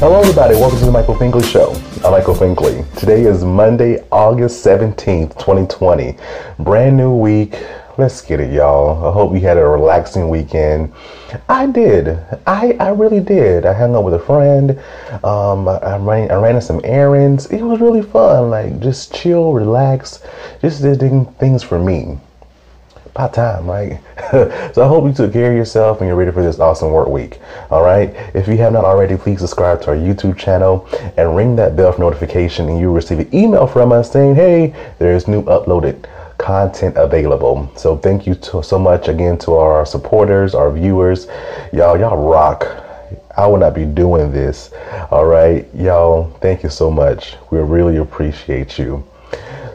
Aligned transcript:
Hello, 0.00 0.20
everybody. 0.20 0.54
Welcome 0.54 0.78
to 0.78 0.84
the 0.84 0.92
Michael 0.92 1.16
Finkley 1.16 1.44
Show. 1.44 1.72
I'm 2.04 2.12
Michael 2.12 2.32
Finkley. 2.32 2.88
Today 2.96 3.24
is 3.24 3.42
Monday, 3.42 4.06
August 4.12 4.64
17th, 4.64 5.36
2020. 5.40 6.16
Brand 6.60 6.96
new 6.96 7.16
week. 7.16 7.58
Let's 7.96 8.20
get 8.20 8.38
it, 8.38 8.52
y'all. 8.52 9.04
I 9.04 9.12
hope 9.12 9.34
you 9.34 9.40
had 9.40 9.56
a 9.56 9.66
relaxing 9.66 10.28
weekend. 10.28 10.92
I 11.48 11.66
did. 11.66 12.16
I, 12.46 12.76
I 12.78 12.90
really 12.90 13.18
did. 13.18 13.66
I 13.66 13.72
hung 13.72 13.96
out 13.96 14.04
with 14.04 14.14
a 14.14 14.20
friend. 14.20 14.78
Um, 15.24 15.66
I, 15.66 15.78
I 15.78 15.98
ran 15.98 16.30
I 16.30 16.36
ran 16.36 16.60
some 16.60 16.80
errands. 16.84 17.46
It 17.46 17.62
was 17.62 17.80
really 17.80 18.02
fun. 18.02 18.50
Like 18.50 18.78
just 18.78 19.12
chill, 19.12 19.52
relax, 19.52 20.22
just 20.62 20.80
did 20.80 21.00
things 21.38 21.64
for 21.64 21.80
me 21.80 22.20
about 23.18 23.34
time, 23.34 23.66
right? 23.66 24.00
so 24.74 24.84
I 24.84 24.86
hope 24.86 25.04
you 25.04 25.12
took 25.12 25.32
care 25.32 25.50
of 25.50 25.56
yourself 25.56 26.00
and 26.00 26.06
you're 26.06 26.16
ready 26.16 26.30
for 26.30 26.42
this 26.42 26.60
awesome 26.60 26.92
work 26.92 27.08
week. 27.08 27.40
All 27.68 27.82
right. 27.82 28.14
If 28.32 28.46
you 28.46 28.56
have 28.58 28.72
not 28.72 28.84
already, 28.84 29.16
please 29.16 29.40
subscribe 29.40 29.82
to 29.82 29.90
our 29.90 29.96
YouTube 29.96 30.38
channel 30.38 30.88
and 31.16 31.34
ring 31.34 31.56
that 31.56 31.74
bell 31.74 31.90
for 31.90 32.00
notification, 32.00 32.68
and 32.68 32.78
you'll 32.78 32.94
receive 32.94 33.18
an 33.18 33.34
email 33.34 33.66
from 33.66 33.90
us 33.90 34.12
saying, 34.12 34.36
"Hey, 34.36 34.72
there's 34.98 35.26
new 35.28 35.42
uploaded." 35.42 36.04
content 36.38 36.96
available 36.96 37.68
so 37.74 37.96
thank 37.96 38.24
you 38.24 38.32
to, 38.32 38.62
so 38.62 38.78
much 38.78 39.08
again 39.08 39.36
to 39.36 39.54
our 39.54 39.84
supporters 39.84 40.54
our 40.54 40.70
viewers 40.70 41.26
y'all 41.72 41.98
y'all 41.98 42.16
rock 42.16 42.64
I 43.36 43.46
would 43.46 43.60
not 43.60 43.74
be 43.74 43.84
doing 43.84 44.32
this. 44.32 44.70
All 45.10 45.24
right, 45.24 45.64
y'all, 45.72 46.30
thank 46.40 46.64
you 46.64 46.70
so 46.70 46.90
much. 46.90 47.36
We 47.50 47.58
really 47.58 47.98
appreciate 47.98 48.78
you. 48.78 49.04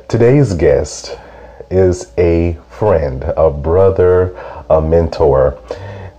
Today's 0.10 0.54
guest 0.54 1.18
is 1.74 2.12
a 2.18 2.58
friend, 2.84 3.24
a 3.38 3.50
brother, 3.50 4.36
a 4.70 4.82
mentor. 4.82 5.58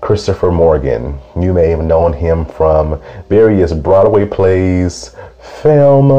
Christopher 0.01 0.51
Morgan. 0.51 1.19
You 1.39 1.53
may 1.53 1.69
have 1.69 1.85
known 1.85 2.15
him 2.15 2.47
from 2.47 3.03
various 3.29 3.75
Broadway 3.75 4.25
plays, 4.25 5.15
film. 5.61 6.11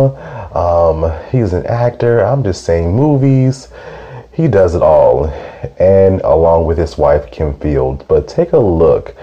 Um, 0.56 1.12
he's 1.32 1.54
an 1.54 1.66
actor. 1.66 2.20
I'm 2.20 2.44
just 2.44 2.64
saying 2.64 2.96
movies. 2.96 3.70
He 4.34 4.48
does 4.48 4.76
it 4.76 4.84
all, 4.84 5.26
and 5.80 6.22
along 6.22 6.66
with 6.66 6.78
his 6.78 6.96
wife 6.96 7.32
Kim 7.32 7.58
Field. 7.58 8.06
But 8.08 8.28
take 8.28 8.54
a 8.54 8.60
look 8.60 9.16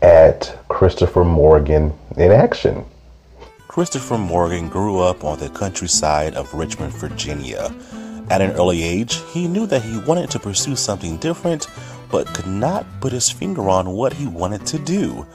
at 0.00 0.58
Christopher 0.68 1.24
Morgan 1.24 1.92
in 2.16 2.32
action. 2.32 2.86
Christopher 3.68 4.16
Morgan 4.16 4.70
grew 4.70 5.00
up 5.00 5.24
on 5.24 5.38
the 5.38 5.50
countryside 5.50 6.34
of 6.36 6.52
Richmond, 6.54 6.94
Virginia. 6.94 7.70
At 8.30 8.40
an 8.40 8.52
early 8.52 8.84
age, 8.84 9.20
he 9.32 9.48
knew 9.48 9.66
that 9.66 9.82
he 9.82 9.98
wanted 9.98 10.30
to 10.30 10.38
pursue 10.38 10.76
something 10.76 11.16
different, 11.16 11.66
but 12.12 12.32
could 12.32 12.46
not 12.46 12.86
put 13.00 13.12
his 13.12 13.28
finger 13.28 13.68
on 13.68 13.90
what 13.90 14.12
he 14.12 14.28
wanted 14.28 14.64
to 14.66 14.78
do. 14.78 15.26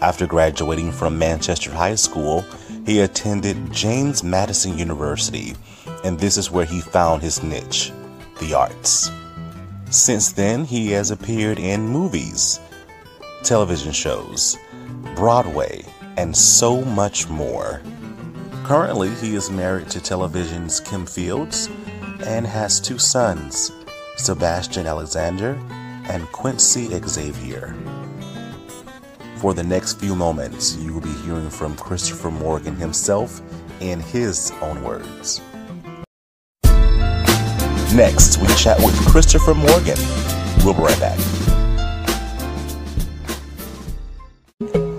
After 0.00 0.26
graduating 0.26 0.90
from 0.90 1.18
Manchester 1.18 1.70
High 1.70 1.96
School, 1.96 2.42
he 2.86 3.00
attended 3.00 3.70
James 3.70 4.24
Madison 4.24 4.78
University, 4.78 5.54
and 6.02 6.18
this 6.18 6.38
is 6.38 6.50
where 6.50 6.64
he 6.64 6.80
found 6.80 7.20
his 7.20 7.42
niche 7.42 7.92
the 8.38 8.54
arts. 8.54 9.10
Since 9.90 10.32
then, 10.32 10.64
he 10.64 10.92
has 10.92 11.10
appeared 11.10 11.58
in 11.58 11.86
movies, 11.86 12.58
television 13.42 13.92
shows, 13.92 14.56
Broadway, 15.14 15.84
and 16.16 16.34
so 16.34 16.80
much 16.80 17.28
more. 17.28 17.82
Currently, 18.64 19.10
he 19.16 19.34
is 19.34 19.50
married 19.50 19.90
to 19.90 20.00
television's 20.00 20.80
Kim 20.80 21.04
Fields 21.04 21.68
and 22.24 22.46
has 22.46 22.80
two 22.80 22.98
sons, 22.98 23.72
Sebastian 24.16 24.86
Alexander 24.86 25.58
and 26.08 26.26
Quincy 26.32 26.88
Xavier. 27.06 27.74
For 29.36 29.54
the 29.54 29.62
next 29.62 29.98
few 29.98 30.14
moments, 30.14 30.76
you 30.76 30.92
will 30.92 31.00
be 31.00 31.12
hearing 31.24 31.48
from 31.48 31.76
Christopher 31.76 32.30
Morgan 32.30 32.76
himself 32.76 33.40
in 33.80 34.00
his 34.00 34.52
own 34.60 34.82
words. 34.84 35.40
Next, 37.94 38.38
we 38.38 38.46
chat 38.54 38.78
with 38.78 38.94
Christopher 39.08 39.54
Morgan. 39.54 39.96
We'll 40.64 40.74
be 40.74 40.82
right 40.82 41.00
back. 41.00 41.18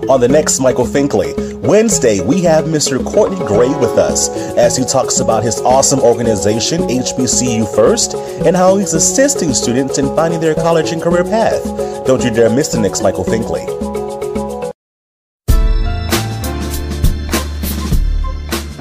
On 0.10 0.20
the 0.20 0.28
next 0.28 0.60
Michael 0.60 0.86
Finkley, 0.86 1.51
Wednesday, 1.62 2.20
we 2.22 2.42
have 2.42 2.66
Mr. 2.66 3.06
Courtney 3.06 3.38
Gray 3.46 3.70
with 3.70 3.96
us 3.96 4.30
as 4.58 4.76
he 4.76 4.84
talks 4.84 5.20
about 5.20 5.44
his 5.44 5.62
awesome 5.62 6.00
organization, 6.00 6.82
HBCU 6.82 7.76
First, 7.76 8.16
and 8.16 8.56
how 8.56 8.78
he's 8.78 8.96
assisting 8.96 9.54
students 9.54 10.00
in 10.00 10.08
finding 10.16 10.40
their 10.40 10.56
college 10.56 10.92
and 10.92 11.00
career 11.00 11.24
path. 11.24 11.64
Don't 12.08 12.24
you 12.24 12.32
dare 12.32 12.50
miss 12.50 12.70
the 12.70 12.80
next 12.80 13.04
Michael 13.04 13.24
Finkley. 13.24 13.64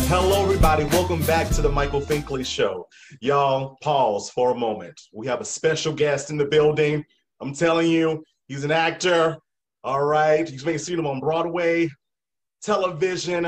Hello, 0.08 0.42
everybody. 0.42 0.84
Welcome 0.84 1.20
back 1.26 1.50
to 1.50 1.60
the 1.60 1.68
Michael 1.68 2.00
Finkley 2.00 2.47
Show. 2.47 2.88
Y'all, 3.20 3.76
pause 3.82 4.30
for 4.30 4.52
a 4.52 4.54
moment. 4.54 4.98
We 5.12 5.26
have 5.26 5.42
a 5.42 5.44
special 5.44 5.92
guest 5.92 6.30
in 6.30 6.38
the 6.38 6.47
building. 6.47 7.04
I'm 7.42 7.52
telling 7.52 7.91
you, 7.91 8.24
he's 8.48 8.64
an 8.64 8.70
actor, 8.70 9.36
all 9.84 10.02
right. 10.02 10.50
You 10.50 10.64
may 10.64 10.78
see 10.78 10.94
them 10.94 11.06
on 11.06 11.20
Broadway, 11.20 11.91
television, 12.62 13.44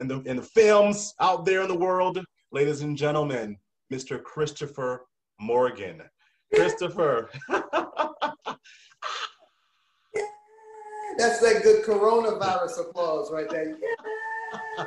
and 0.00 0.10
the, 0.10 0.22
and 0.26 0.38
the 0.38 0.42
films 0.42 1.14
out 1.20 1.44
there 1.44 1.62
in 1.62 1.68
the 1.68 1.78
world. 1.78 2.24
Ladies 2.52 2.82
and 2.82 2.96
gentlemen, 2.96 3.56
Mr. 3.92 4.22
Christopher 4.22 5.06
Morgan. 5.40 6.02
Christopher. 6.54 7.30
That's 11.16 11.40
that 11.40 11.62
good 11.62 11.84
coronavirus 11.84 12.88
applause 12.88 13.30
right 13.30 13.48
there. 13.48 13.76
Yeah. 13.78 14.84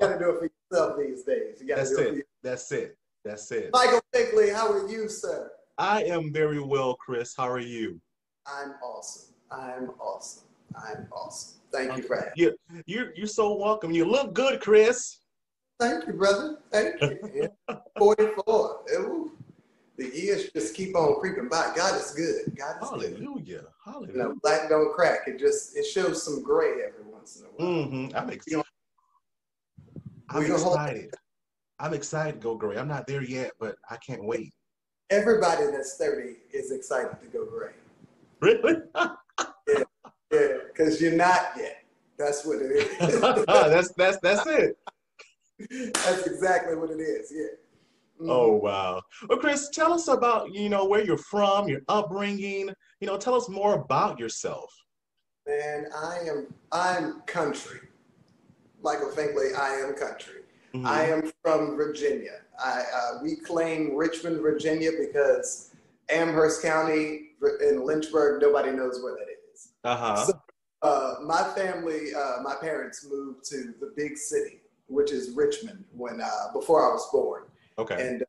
You 0.00 0.08
gotta 0.08 0.18
do 0.18 0.30
it 0.30 0.38
for 0.38 0.50
yourself 0.72 0.98
these 0.98 1.22
days. 1.22 1.60
You 1.60 1.68
gotta 1.68 1.82
That's 1.82 1.94
do 1.94 2.02
it. 2.02 2.18
it. 2.18 2.26
That's 2.42 2.72
it. 2.72 2.98
That's 3.24 3.50
it. 3.52 3.70
Michael 3.72 4.00
Finkley, 4.12 4.52
how 4.52 4.70
are 4.70 4.88
you, 4.88 5.08
sir? 5.08 5.52
I 5.78 6.02
am 6.04 6.32
very 6.32 6.60
well, 6.60 6.94
Chris. 6.94 7.34
How 7.36 7.48
are 7.48 7.60
you? 7.60 8.00
I'm 8.46 8.74
awesome. 8.82 9.34
I'm 9.50 9.90
awesome. 10.00 10.44
I'm 10.76 11.06
awesome. 11.12 11.60
Thank 11.74 11.96
you 11.96 12.02
for 12.04 12.16
having. 12.16 12.32
You, 12.36 12.54
you, 12.86 13.08
you're 13.16 13.26
so 13.26 13.56
welcome. 13.56 13.90
You 13.90 14.04
look 14.04 14.32
good, 14.32 14.60
Chris. 14.60 15.18
Thank 15.80 16.06
you, 16.06 16.12
brother. 16.12 16.58
Thank 16.70 17.00
you. 17.00 17.48
man. 17.68 17.78
44. 17.98 18.80
Ooh. 18.92 19.32
The 19.96 20.06
years 20.06 20.50
just 20.52 20.74
keep 20.74 20.94
on 20.96 21.18
creeping 21.20 21.48
by. 21.48 21.72
God 21.76 22.00
is 22.00 22.12
good. 22.12 22.56
God 22.56 22.76
is 22.82 22.90
good. 22.90 23.16
Hallelujah. 23.18 23.44
You 23.46 23.66
Hallelujah. 23.84 24.16
know, 24.16 24.34
black 24.42 24.68
don't 24.68 24.92
crack. 24.94 25.26
It 25.26 25.38
just 25.38 25.76
it 25.76 25.84
shows 25.84 26.22
some 26.24 26.42
gray 26.42 26.82
every 26.86 27.04
once 27.12 27.40
in 27.40 27.46
a 27.46 27.48
while. 27.48 27.68
Mm-hmm. 27.86 28.16
I'm 28.16 28.28
You 28.28 28.34
excited. 28.34 28.56
know, 28.56 28.64
I'm 30.30 30.42
we 30.42 30.48
gonna 30.48 30.62
hold- 30.62 30.76
excited. 30.76 31.14
I'm 31.80 31.92
excited 31.94 32.34
to 32.34 32.40
go 32.40 32.54
gray. 32.56 32.76
I'm 32.76 32.88
not 32.88 33.06
there 33.08 33.22
yet, 33.22 33.52
but 33.58 33.76
I 33.90 33.96
can't 33.96 34.24
wait. 34.24 34.52
Everybody 35.10 35.66
that's 35.66 35.96
30 35.96 36.36
is 36.52 36.70
excited 36.72 37.16
to 37.20 37.26
go 37.28 37.44
gray. 37.46 37.72
Really? 38.40 38.76
Yeah, 40.32 40.48
because 40.68 41.00
you're 41.00 41.12
not 41.12 41.52
yet. 41.56 41.82
That's 42.18 42.44
what 42.44 42.58
it 42.62 42.70
is. 42.72 43.20
that's 43.46 43.92
that's 43.92 44.18
that's 44.18 44.46
it. 44.46 44.78
That's 45.94 46.26
exactly 46.26 46.76
what 46.76 46.90
it 46.90 47.00
is. 47.00 47.32
Yeah. 47.34 47.46
Mhm. 48.20 48.30
Oh 48.30 48.52
wow. 48.52 49.02
Well, 49.28 49.38
Chris, 49.38 49.68
tell 49.70 49.92
us 49.92 50.08
about 50.08 50.52
you 50.54 50.68
know 50.68 50.84
where 50.84 51.04
you're 51.04 51.18
from, 51.18 51.68
your 51.68 51.80
upbringing. 51.88 52.70
You 53.00 53.06
know, 53.06 53.16
tell 53.18 53.34
us 53.34 53.48
more 53.48 53.74
about 53.74 54.18
yourself. 54.18 54.72
man, 55.46 55.86
I 55.96 56.18
am. 56.28 56.46
I'm 56.72 57.20
country. 57.22 57.80
Michael 58.82 59.08
Finkley. 59.10 59.54
I 59.56 59.74
am 59.80 59.94
country. 59.94 60.42
Mhm. 60.74 60.86
I 60.86 61.04
am 61.06 61.32
from 61.42 61.76
Virginia. 61.76 62.40
I 62.62 62.82
uh, 62.94 63.18
we 63.22 63.36
claim 63.36 63.96
Richmond, 63.96 64.40
Virginia, 64.40 64.90
because 64.98 65.72
Amherst 66.08 66.62
County 66.62 67.30
in 67.68 67.84
Lynchburg, 67.84 68.40
nobody 68.42 68.70
knows 68.70 69.00
where 69.02 69.14
that 69.14 69.28
is. 69.28 69.33
Uh-huh. 69.84 70.26
So, 70.26 70.40
uh, 70.82 71.14
my 71.22 71.42
family, 71.54 72.14
uh, 72.14 72.42
my 72.42 72.54
parents 72.60 73.06
moved 73.10 73.44
to 73.50 73.74
the 73.80 73.92
big 73.96 74.16
city, 74.18 74.60
which 74.86 75.12
is 75.12 75.34
Richmond, 75.34 75.84
when 75.96 76.20
uh, 76.20 76.52
before 76.52 76.88
I 76.88 76.92
was 76.92 77.08
born. 77.10 77.44
okay. 77.78 78.06
and 78.06 78.24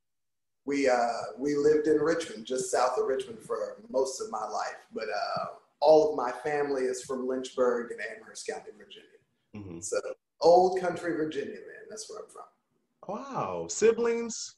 we 0.66 0.90
uh, 0.90 1.22
we 1.38 1.56
lived 1.56 1.88
in 1.88 1.98
Richmond, 1.98 2.46
just 2.46 2.72
south 2.72 2.98
of 2.98 3.06
Richmond, 3.08 3.40
for 3.40 3.78
most 3.90 4.20
of 4.22 4.32
my 4.32 4.46
life. 4.48 4.80
But 4.94 5.06
uh, 5.10 5.46
all 5.80 6.10
of 6.10 6.16
my 6.16 6.32
family 6.32 6.84
is 6.84 7.04
from 7.04 7.28
Lynchburg 7.28 7.92
and 7.92 8.00
Amherst 8.02 8.48
County, 8.48 8.72
Virginia. 8.78 9.10
Mhm. 9.56 9.84
So 9.84 10.00
old 10.42 10.80
country 10.80 11.16
Virginia, 11.16 11.54
man. 11.54 11.86
That's 11.90 12.10
where 12.10 12.20
I'm 12.20 12.26
from. 12.30 12.46
Wow. 13.08 13.68
Siblings? 13.70 14.56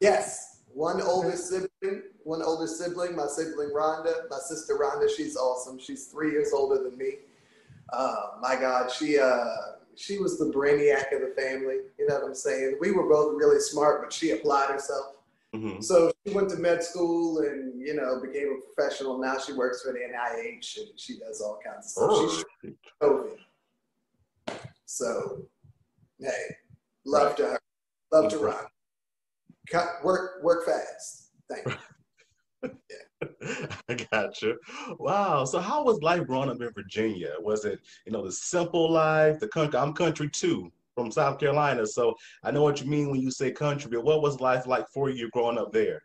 Yes, 0.00 0.49
one 0.74 1.00
older 1.00 1.36
sibling, 1.36 2.02
one 2.24 2.42
older 2.42 2.66
sibling, 2.66 3.16
my 3.16 3.26
sibling 3.26 3.70
Rhonda, 3.70 4.28
my 4.30 4.38
sister 4.38 4.78
Rhonda. 4.78 5.08
She's 5.14 5.36
awesome. 5.36 5.78
She's 5.78 6.06
three 6.06 6.30
years 6.30 6.52
older 6.52 6.82
than 6.82 6.96
me. 6.96 7.18
Uh, 7.92 8.16
my 8.40 8.56
God, 8.56 8.90
she 8.90 9.18
uh, 9.18 9.44
she 9.96 10.18
was 10.18 10.38
the 10.38 10.46
brainiac 10.46 11.14
of 11.14 11.20
the 11.20 11.34
family. 11.36 11.78
You 11.98 12.06
know 12.06 12.16
what 12.16 12.24
I'm 12.24 12.34
saying? 12.34 12.78
We 12.80 12.92
were 12.92 13.08
both 13.08 13.34
really 13.36 13.60
smart, 13.60 14.02
but 14.02 14.12
she 14.12 14.30
applied 14.30 14.70
herself. 14.70 15.16
Mhm. 15.54 15.82
So 15.82 16.12
she 16.24 16.32
went 16.32 16.48
to 16.50 16.56
med 16.56 16.82
school 16.82 17.40
and 17.40 17.80
you 17.80 17.94
know 17.94 18.20
became 18.20 18.56
a 18.56 18.72
professional. 18.72 19.18
Now 19.18 19.38
she 19.38 19.52
works 19.52 19.82
for 19.82 19.92
the 19.92 19.98
NIH 19.98 20.78
and 20.78 20.88
she 20.96 21.18
does 21.18 21.40
all 21.40 21.58
kinds 21.64 21.96
of 21.96 22.30
stuff. 22.30 22.46
She's 22.62 22.74
COVID. 23.02 23.36
So, 24.86 25.42
hey, 26.20 26.56
love 27.04 27.28
right. 27.28 27.36
to 27.36 27.42
her, 27.44 27.60
love 28.12 28.30
to 28.30 28.38
run. 28.38 28.64
Cut, 29.70 30.04
work, 30.04 30.42
work 30.42 30.66
fast. 30.66 31.30
Thank 31.48 31.66
you. 31.66 32.70
yeah. 32.90 33.66
I 33.88 33.94
got 34.10 34.42
you. 34.42 34.58
Wow. 34.98 35.44
So, 35.44 35.60
how 35.60 35.84
was 35.84 36.02
life 36.02 36.26
growing 36.26 36.50
up 36.50 36.60
in 36.60 36.70
Virginia? 36.72 37.32
Was 37.40 37.64
it, 37.64 37.80
you 38.06 38.12
know, 38.12 38.24
the 38.24 38.32
simple 38.32 38.90
life? 38.90 39.38
The 39.38 39.48
country. 39.48 39.78
I'm 39.78 39.92
country 39.92 40.28
too, 40.28 40.72
from 40.94 41.10
South 41.10 41.38
Carolina. 41.38 41.86
So, 41.86 42.14
I 42.42 42.50
know 42.50 42.62
what 42.62 42.80
you 42.80 42.90
mean 42.90 43.10
when 43.10 43.20
you 43.20 43.30
say 43.30 43.52
country. 43.52 43.90
But 43.92 44.04
what 44.04 44.22
was 44.22 44.40
life 44.40 44.66
like 44.66 44.88
for 44.88 45.10
you 45.10 45.30
growing 45.30 45.58
up 45.58 45.72
there? 45.72 46.02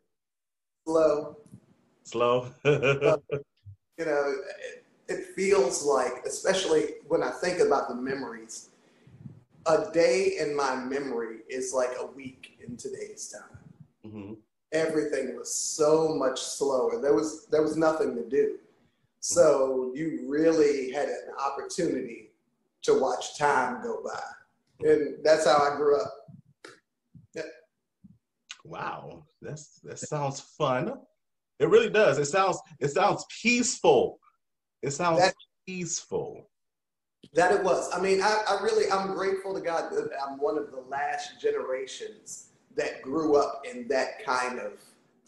Slow. 0.88 1.38
Slow. 2.04 2.52
you 2.66 2.72
know, 2.72 3.20
it, 3.98 4.86
it 5.08 5.26
feels 5.36 5.84
like, 5.84 6.24
especially 6.26 6.96
when 7.08 7.24
I 7.24 7.32
think 7.32 7.60
about 7.60 7.88
the 7.88 7.96
memories, 7.96 8.70
a 9.66 9.92
day 9.92 10.38
in 10.40 10.56
my 10.56 10.76
memory 10.76 11.40
is 11.50 11.74
like 11.74 11.92
a 12.00 12.06
week 12.06 12.58
in 12.66 12.78
today's 12.78 13.30
time. 13.30 13.60
Mm-hmm. 14.06 14.34
Everything 14.72 15.36
was 15.36 15.54
so 15.54 16.10
much 16.16 16.40
slower. 16.40 17.02
There 17.02 17.14
was 17.14 17.48
there 17.48 17.62
was 17.62 17.78
nothing 17.78 18.16
to 18.16 18.28
do, 18.28 18.58
so 19.20 19.92
you 19.96 20.26
really 20.28 20.92
had 20.92 21.08
an 21.08 21.30
opportunity 21.40 22.32
to 22.84 23.00
watch 23.00 23.38
time 23.38 23.82
go 23.82 24.02
by, 24.04 24.88
and 24.88 25.18
that's 25.24 25.46
how 25.46 25.58
I 25.58 25.78
grew 25.78 26.00
up. 26.00 26.14
Yeah. 27.34 27.44
Wow, 28.64 29.26
that's 29.42 29.80
that 29.84 30.00
sounds 30.00 30.40
fun. 30.40 31.00
It 31.60 31.70
really 31.70 31.90
does. 31.90 32.18
It 32.18 32.26
sounds 32.26 32.60
it 32.80 32.90
sounds 32.90 33.26
peaceful. 33.42 34.20
It 34.82 34.92
sounds 34.92 35.20
that, 35.20 35.36
peaceful. 35.66 36.50
That 37.34 37.52
it 37.52 37.64
was. 37.64 37.90
I 37.94 38.02
mean, 38.02 38.22
I, 38.22 38.42
I 38.48 38.62
really 38.62 38.92
I'm 38.92 39.14
grateful 39.14 39.54
to 39.54 39.62
God 39.62 39.92
that 39.92 40.10
I'm 40.26 40.40
one 40.40 40.58
of 40.58 40.72
the 40.72 40.82
last 40.82 41.42
generations 41.42 42.50
that 42.76 43.02
grew 43.02 43.38
up 43.38 43.64
in 43.70 43.88
that 43.88 44.24
kind 44.26 44.60
of 44.60 44.74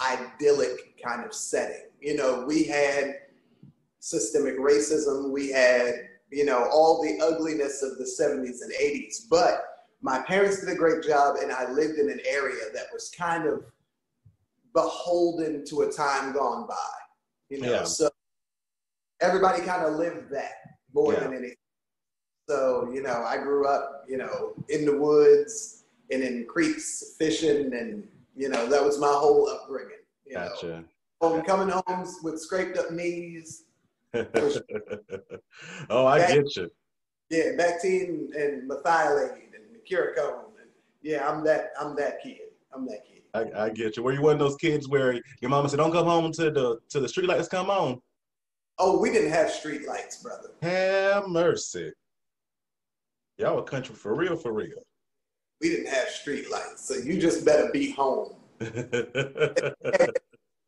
idyllic 0.02 1.02
kind 1.04 1.26
of 1.26 1.34
setting. 1.34 1.86
You 2.02 2.16
know, 2.16 2.46
we 2.48 2.64
had 2.64 3.16
systemic 4.00 4.58
racism, 4.58 5.32
we 5.32 5.52
had, 5.52 5.94
you 6.30 6.46
know, 6.46 6.68
all 6.72 7.02
the 7.02 7.20
ugliness 7.24 7.82
of 7.82 7.98
the 7.98 8.04
70s 8.04 8.62
and 8.62 8.72
80s, 8.74 9.28
but 9.30 9.64
my 10.02 10.20
parents 10.20 10.60
did 10.60 10.70
a 10.70 10.76
great 10.76 11.04
job 11.04 11.38
and 11.42 11.52
I 11.52 11.70
lived 11.72 11.98
in 11.98 12.10
an 12.10 12.20
area 12.28 12.64
that 12.74 12.86
was 12.94 13.10
kind 13.10 13.48
of 13.48 13.64
beholden 14.74 15.66
to 15.66 15.82
a 15.82 15.92
time 15.92 16.34
gone 16.34 16.68
by. 16.68 16.76
You 17.50 17.62
know, 17.62 17.72
yeah. 17.72 17.84
so 17.84 18.10
everybody 19.22 19.64
kind 19.64 19.86
of 19.86 19.96
lived 19.96 20.30
that 20.32 20.52
more 20.94 21.14
yeah. 21.14 21.22
than 21.22 21.34
anything. 21.34 21.56
So, 22.50 22.90
you 22.94 23.02
know, 23.02 23.24
I 23.28 23.38
grew 23.38 23.68
up, 23.68 24.06
you 24.08 24.18
know, 24.18 24.54
in 24.70 24.86
the 24.86 24.98
woods 24.98 25.84
and 26.12 26.24
in 26.24 26.46
creeks 26.46 27.16
fishing 27.20 27.74
and, 27.74 28.08
you 28.38 28.48
know, 28.48 28.68
that 28.68 28.84
was 28.84 29.00
my 29.00 29.12
whole 29.12 29.50
upbringing. 29.50 29.98
You 30.26 30.36
gotcha. 30.36 30.68
Know. 30.68 30.84
Home, 31.22 31.42
coming 31.42 31.70
homes 31.70 32.20
with 32.24 32.40
scraped 32.40 32.78
up 32.78 32.92
knees. 32.92 33.64
oh, 34.14 36.06
I 36.06 36.20
back, 36.20 36.34
get 36.34 36.56
you. 36.56 36.72
Yeah, 37.30 37.52
Bactine 37.58 38.30
and 38.36 38.70
Merthiolate 38.70 39.34
and 39.54 39.66
mercurochrome. 39.76 40.54
And 40.62 40.70
yeah, 41.02 41.30
I'm 41.30 41.44
that 41.44 41.72
I'm 41.80 41.96
that 41.98 42.22
kid. 42.24 42.40
I'm 42.74 42.86
that 42.86 43.02
kid. 43.06 43.24
I, 43.34 43.66
I 43.66 43.70
get 43.70 43.98
you. 43.98 44.04
Were 44.04 44.14
you 44.14 44.22
one 44.22 44.34
of 44.34 44.40
those 44.40 44.56
kids 44.56 44.88
where 44.88 45.20
your 45.42 45.50
mama 45.50 45.68
said, 45.68 45.78
"Don't 45.78 45.92
come 45.92 46.06
home 46.06 46.32
to 46.34 46.52
the 46.52 46.80
to 46.90 47.00
the 47.00 47.10
street 47.10 47.28
lights 47.28 47.48
come 47.48 47.70
on"? 47.70 48.02
Oh, 48.80 49.00
we 49.00 49.12
didn't 49.12 49.32
have 49.32 49.50
street 49.50 49.88
lights, 49.88 50.22
brother. 50.22 50.52
Have 50.62 51.28
mercy. 51.28 51.92
Y'all 53.38 53.56
were 53.56 53.64
country 53.64 53.94
for 53.94 54.16
real, 54.16 54.36
for 54.36 54.52
real. 54.52 54.82
We 55.62 55.70
didn't 55.70 55.94
have 55.94 56.10
street 56.10 56.50
lights, 56.50 56.88
so 56.88 56.96
you 56.96 57.22
just 57.22 57.46
better 57.46 57.70
be 57.72 57.92
home. 57.92 58.34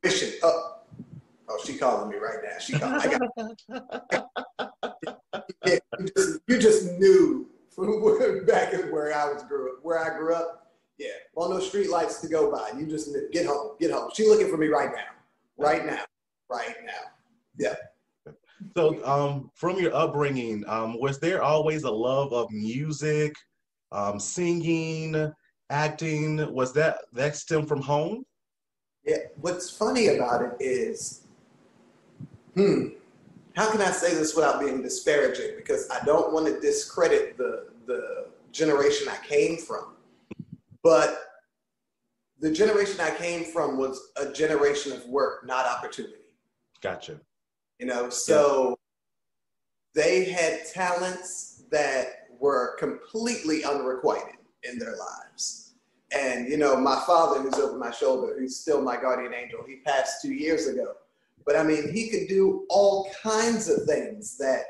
Mission 0.04 0.34
up. 0.44 0.88
Oh, 1.50 1.60
she 1.66 1.78
calling 1.78 2.10
me 2.10 2.18
right 2.18 2.38
now. 2.44 2.60
She 2.60 2.74
calling. 2.74 3.02
I 3.02 3.08
got. 3.08 3.22
yeah, 5.66 5.80
you, 6.00 6.10
just, 6.16 6.40
you 6.48 6.60
just 6.60 6.92
knew 7.00 7.50
from 7.72 8.46
back 8.46 8.74
in 8.74 8.92
where 8.92 9.16
I 9.16 9.34
was 9.34 9.42
grew 9.44 9.74
up, 9.74 9.80
where 9.84 10.00
I 10.00 10.16
grew 10.18 10.36
up. 10.36 10.68
Yeah, 11.00 11.08
on 11.36 11.50
no 11.50 11.60
street 11.60 11.90
lights 11.90 12.22
to 12.22 12.28
go 12.28 12.52
by. 12.52 12.78
You 12.78 12.86
just 12.86 13.08
knew. 13.08 13.28
Get 13.32 13.48
home. 13.48 13.78
Get 13.80 13.90
home. 13.90 14.12
She 14.14 14.28
looking 14.28 14.50
for 14.50 14.58
me 14.58 14.68
right 14.68 14.92
now. 14.92 15.08
Right 15.58 15.86
now. 15.86 16.04
Right 16.50 16.76
now. 16.86 17.12
Yeah. 17.58 17.76
So, 18.76 18.99
um, 19.10 19.50
from 19.56 19.80
your 19.80 19.96
upbringing, 19.96 20.64
um, 20.68 21.00
was 21.00 21.20
there 21.20 21.42
always 21.42 21.84
a 21.84 21.92
love 21.92 22.32
of 22.32 22.52
music, 22.52 23.36
um, 23.92 24.20
singing, 24.20 25.34
acting? 25.70 26.54
Was 26.54 26.74
that 26.74 27.00
that 27.14 27.36
stem 27.36 27.66
from 27.66 27.82
home? 27.82 28.24
Yeah. 29.06 29.18
What's 29.42 29.70
funny 29.70 30.08
about 30.08 30.44
it 30.44 30.54
is, 30.60 31.26
hmm, 32.54 32.90
how 33.56 33.72
can 33.72 33.82
I 33.82 33.92
say 33.92 34.14
this 34.14 34.36
without 34.36 34.60
being 34.60 34.82
disparaging? 34.82 35.56
Because 35.56 35.90
I 35.90 36.04
don't 36.06 36.32
want 36.32 36.46
to 36.46 36.60
discredit 36.60 37.38
the 37.38 37.70
the 37.88 38.28
generation 38.52 39.08
I 39.10 39.18
came 39.26 39.58
from, 39.58 39.96
but 40.84 41.24
the 42.40 42.52
generation 42.52 43.02
I 43.02 43.10
came 43.16 43.44
from 43.44 43.78
was 43.78 44.12
a 44.18 44.32
generation 44.32 44.92
of 44.92 45.06
work, 45.08 45.46
not 45.46 45.66
opportunity. 45.66 46.16
Gotcha. 46.82 47.20
You 47.80 47.88
know, 47.88 48.10
so. 48.10 48.79
They 49.96 50.26
had 50.26 50.66
talents 50.72 51.64
that 51.72 52.28
were 52.40 52.76
completely 52.78 53.64
unrequited 53.64 54.36
in 54.64 54.80
their 54.80 54.96
lives. 54.98 55.74
And, 56.12 56.50
you 56.50 56.58
know, 56.58 56.76
my 56.76 57.02
father, 57.06 57.42
who's 57.42 57.54
over 57.56 57.78
my 57.78 57.92
shoulder, 57.92 58.36
who's 58.40 58.58
still 58.58 58.82
my 58.82 58.98
guardian 58.98 59.34
angel, 59.34 59.64
he 59.68 59.78
passed 59.86 60.22
two 60.22 60.34
years 60.34 60.68
ago. 60.68 60.94
But 61.46 61.56
I 61.56 61.64
mean, 61.64 61.92
he 61.94 62.10
could 62.10 62.28
do 62.28 62.66
all 62.70 63.10
kinds 63.22 63.70
of 63.70 63.84
things 63.86 64.38
that 64.38 64.64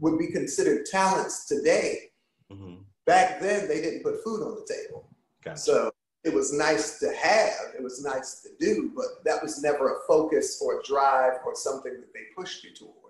would 0.00 0.18
be 0.18 0.28
considered 0.28 0.86
talents 0.86 1.46
today. 1.46 2.10
Mm-hmm. 2.52 2.74
Back 3.06 3.40
then, 3.40 3.68
they 3.68 3.80
didn't 3.80 4.02
put 4.02 4.22
food 4.22 4.42
on 4.42 4.56
the 4.56 4.66
table. 4.72 5.08
Gotcha. 5.42 5.58
So 5.58 5.92
it 6.24 6.34
was 6.34 6.52
nice 6.52 6.98
to 6.98 7.14
have, 7.14 7.74
it 7.76 7.82
was 7.82 8.02
nice 8.02 8.42
to 8.42 8.48
do, 8.58 8.90
but 8.94 9.24
that 9.24 9.42
was 9.42 9.62
never 9.62 9.96
a 9.96 9.98
focus 10.08 10.60
or 10.62 10.80
a 10.80 10.82
drive 10.82 11.38
or 11.46 11.54
something 11.54 11.92
that 11.92 12.12
they 12.12 12.20
pushed 12.36 12.64
you 12.64 12.74
towards. 12.74 13.05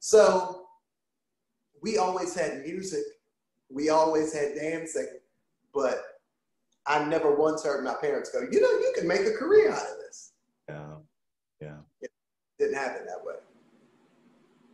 So 0.00 0.66
we 1.82 1.98
always 1.98 2.34
had 2.34 2.62
music, 2.62 3.04
we 3.70 3.90
always 3.90 4.32
had 4.32 4.54
dancing, 4.56 5.08
but 5.72 6.02
I 6.86 7.04
never 7.04 7.36
once 7.36 7.62
heard 7.62 7.84
my 7.84 7.94
parents 8.00 8.30
go, 8.30 8.40
you 8.50 8.60
know, 8.60 8.70
you 8.70 8.92
can 8.96 9.06
make 9.06 9.20
a 9.20 9.32
career 9.32 9.70
out 9.70 9.82
of 9.82 9.98
this. 9.98 10.32
Yeah. 10.68 10.94
Yeah. 11.60 11.76
It 12.00 12.10
didn't 12.58 12.76
happen 12.76 13.06
that 13.06 13.22
way. 13.22 13.34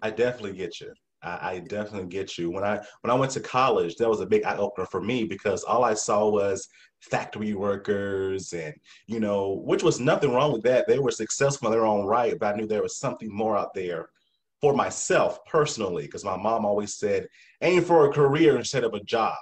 I 0.00 0.10
definitely 0.10 0.56
get 0.56 0.80
you. 0.80 0.92
I, 1.22 1.50
I, 1.50 1.58
definitely 1.58 2.08
get 2.08 2.38
you. 2.38 2.50
When 2.50 2.62
I 2.62 2.80
when 3.00 3.10
I 3.10 3.14
went 3.14 3.32
to 3.32 3.40
college, 3.40 3.96
that 3.96 4.08
was 4.08 4.20
a 4.20 4.26
big 4.26 4.44
eye 4.44 4.56
opener 4.56 4.86
for 4.86 5.00
me 5.00 5.24
because 5.24 5.64
all 5.64 5.84
I 5.84 5.94
saw 5.94 6.28
was 6.28 6.68
factory 7.00 7.54
workers 7.54 8.52
and 8.52 8.74
you 9.08 9.18
know, 9.18 9.62
which 9.64 9.82
was 9.82 9.98
nothing 9.98 10.32
wrong 10.32 10.52
with 10.52 10.62
that. 10.64 10.86
They 10.86 11.00
were 11.00 11.10
successful 11.10 11.68
in 11.68 11.72
their 11.72 11.86
own 11.86 12.06
right, 12.06 12.38
but 12.38 12.54
I 12.54 12.56
knew 12.56 12.66
there 12.66 12.82
was 12.82 12.98
something 12.98 13.34
more 13.34 13.56
out 13.56 13.74
there 13.74 14.10
for 14.60 14.74
myself 14.74 15.44
personally 15.46 16.04
because 16.04 16.24
my 16.24 16.36
mom 16.36 16.64
always 16.64 16.94
said, 16.94 17.28
aim 17.62 17.82
for 17.82 18.08
a 18.08 18.12
career 18.12 18.56
instead 18.56 18.84
of 18.84 18.94
a 18.94 19.00
job. 19.04 19.36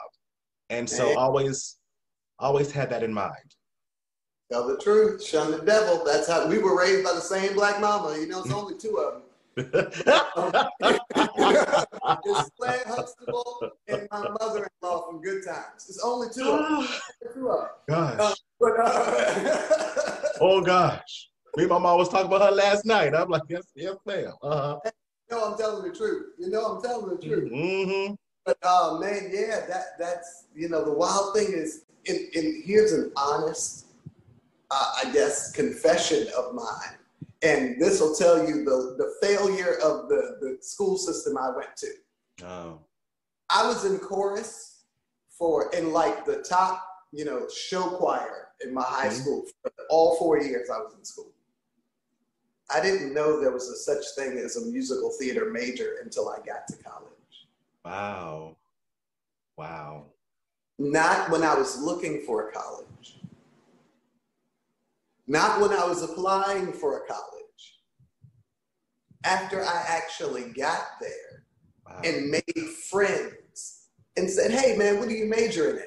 And 0.71 0.89
so 0.89 1.09
hey. 1.09 1.15
always 1.15 1.77
always 2.39 2.71
had 2.71 2.91
that 2.91 3.03
in 3.03 3.13
mind. 3.13 3.55
Tell 4.51 4.67
the 4.67 4.77
truth, 4.79 5.25
shun 5.25 5.51
the 5.51 5.59
devil. 5.59 6.05
That's 6.05 6.29
how 6.29 6.47
we 6.47 6.59
were 6.59 6.79
raised 6.79 7.05
by 7.05 7.13
the 7.13 7.21
same 7.21 7.55
black 7.55 7.81
mama. 7.81 8.17
You 8.19 8.29
know, 8.29 8.43
it's 8.43 8.53
only 8.53 8.77
two 8.77 8.97
of 8.99 9.15
them 9.15 9.23
it's 9.57 9.71
Sled 12.57 12.83
Huxtable 12.87 13.71
and 13.87 14.09
my 14.11 14.29
mother-in-law 14.41 15.07
from 15.07 15.23
Good 15.23 15.45
Times. 15.45 15.87
It's 15.89 16.03
only 16.05 16.27
two 16.35 16.51
of 16.51 16.59
them. 16.59 16.89
two 17.35 17.49
of 17.51 17.61
them. 17.61 17.69
Gosh. 17.89 18.19
Uh, 18.19 18.35
but, 18.59 18.73
uh, 18.85 20.23
oh 20.41 20.61
gosh. 20.61 21.31
Me 21.57 21.63
and 21.65 21.71
my 21.71 21.79
mom 21.79 21.99
was 21.99 22.09
talking 22.09 22.27
about 22.27 22.43
her 22.43 22.51
last 22.51 22.85
night. 22.85 23.15
I'm 23.15 23.29
like, 23.29 23.43
yes, 23.49 23.67
yes, 23.77 23.95
ma'am. 24.05 24.33
Uh-huh. 24.43 24.81
Know 25.35 25.51
I'm 25.51 25.59
telling 25.59 25.91
the 25.91 25.97
truth. 25.97 26.27
You 26.39 26.51
know 26.51 26.65
I'm 26.65 26.83
telling 26.83 27.17
the 27.17 27.21
truth. 27.21 27.53
Mm-hmm. 27.53 28.15
But 28.45 28.59
uh, 28.63 28.99
man, 29.01 29.31
yeah, 29.33 29.67
that 29.67 29.99
that's 29.99 30.47
you 30.55 30.69
know 30.69 30.85
the 30.85 30.93
wild 30.93 31.35
thing 31.35 31.49
is, 31.49 31.85
and, 32.07 32.19
and 32.35 32.65
here's 32.65 32.93
an 32.93 33.11
honest, 33.17 33.87
uh, 34.71 34.93
I 35.05 35.13
guess, 35.13 35.51
confession 35.53 36.29
of 36.37 36.55
mine 36.55 36.99
and 37.45 37.81
this 37.81 38.01
will 38.01 38.15
tell 38.15 38.39
you 38.39 38.65
the, 38.65 38.97
the 38.97 39.15
failure 39.21 39.77
of 39.85 40.09
the, 40.09 40.39
the 40.41 40.57
school 40.61 40.97
system 40.97 41.37
I 41.37 41.51
went 41.51 41.77
to. 41.77 41.89
Oh. 42.43 42.79
I 43.51 43.67
was 43.67 43.85
in 43.85 43.99
chorus 43.99 44.85
for 45.29 45.71
in 45.75 45.93
like 45.93 46.25
the 46.25 46.43
top, 46.43 46.83
you 47.13 47.25
know, 47.25 47.47
show 47.55 47.83
choir 47.83 48.49
in 48.65 48.73
my 48.73 48.83
high 48.83 49.09
mm-hmm. 49.09 49.17
school 49.17 49.45
for 49.63 49.71
all 49.91 50.17
four 50.17 50.41
years 50.41 50.71
I 50.71 50.79
was 50.79 50.95
in 50.99 51.05
school. 51.05 51.33
I 52.71 52.81
didn't 52.81 53.13
know 53.13 53.41
there 53.41 53.53
was 53.53 53.69
a 53.69 53.77
such 53.77 54.05
thing 54.17 54.39
as 54.39 54.57
a 54.57 54.67
musical 54.67 55.11
theater 55.19 55.51
major 55.51 55.97
until 56.03 56.29
I 56.29 56.37
got 56.37 56.67
to 56.69 56.77
college. 56.83 57.11
Wow. 57.85 58.57
Wow. 59.57 60.07
Not 60.79 61.31
when 61.31 61.43
I 61.43 61.55
was 61.55 61.81
looking 61.81 62.23
for 62.27 62.49
a 62.49 62.53
college. 62.53 63.19
Not 65.27 65.61
when 65.61 65.73
I 65.73 65.85
was 65.85 66.03
applying 66.03 66.73
for 66.73 66.99
a 66.99 67.07
college. 67.07 67.81
After 69.25 69.63
I 69.63 69.85
actually 69.87 70.53
got 70.53 70.85
there 71.01 71.45
wow. 71.87 72.01
and 72.05 72.31
made 72.31 72.69
friends 72.91 73.89
and 74.17 74.29
said, 74.29 74.51
hey 74.51 74.77
man, 74.77 74.99
what 74.99 75.09
are 75.09 75.13
you 75.13 75.27
majoring 75.27 75.77
in? 75.77 75.83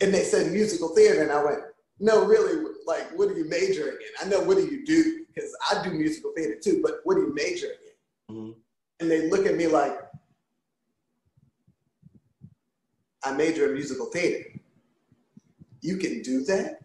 And 0.00 0.14
they 0.14 0.22
said 0.22 0.52
musical 0.52 0.94
theater. 0.94 1.22
And 1.22 1.32
I 1.32 1.44
went, 1.44 1.60
no, 2.00 2.24
really, 2.24 2.64
like, 2.86 3.10
what 3.18 3.28
are 3.28 3.36
you 3.36 3.48
majoring 3.48 3.96
in? 3.96 4.26
I 4.26 4.28
know 4.28 4.40
what 4.40 4.56
do 4.56 4.64
you 4.64 4.86
do 4.86 5.24
because 5.38 5.56
I 5.70 5.82
do 5.82 5.92
musical 5.92 6.32
theater 6.34 6.56
too, 6.62 6.80
but 6.82 7.00
what 7.04 7.14
do 7.14 7.22
you 7.22 7.34
major 7.34 7.68
in? 8.28 8.34
Mhm. 8.34 8.54
And 9.00 9.10
they 9.10 9.30
look 9.30 9.46
at 9.46 9.56
me 9.56 9.66
like, 9.66 9.96
I 13.22 13.32
major 13.32 13.66
in 13.66 13.74
musical 13.74 14.06
theater. 14.06 14.50
You 15.80 15.96
can 15.96 16.22
do 16.22 16.44
that? 16.44 16.80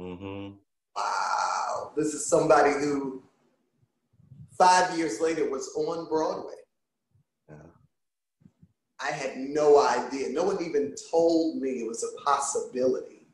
Mhm. 0.00 0.58
Wow. 0.94 1.92
This 1.96 2.14
is 2.14 2.26
somebody 2.26 2.72
who 2.72 3.22
five 4.56 4.96
years 4.96 5.20
later 5.20 5.50
was 5.50 5.68
on 5.76 6.08
Broadway. 6.08 6.54
Yeah. 7.48 7.66
I 9.00 9.10
had 9.10 9.36
no 9.36 9.78
idea. 9.78 10.30
No 10.30 10.44
one 10.44 10.62
even 10.62 10.94
told 11.10 11.56
me 11.56 11.80
it 11.80 11.86
was 11.86 12.02
a 12.04 12.22
possibility. 12.22 13.26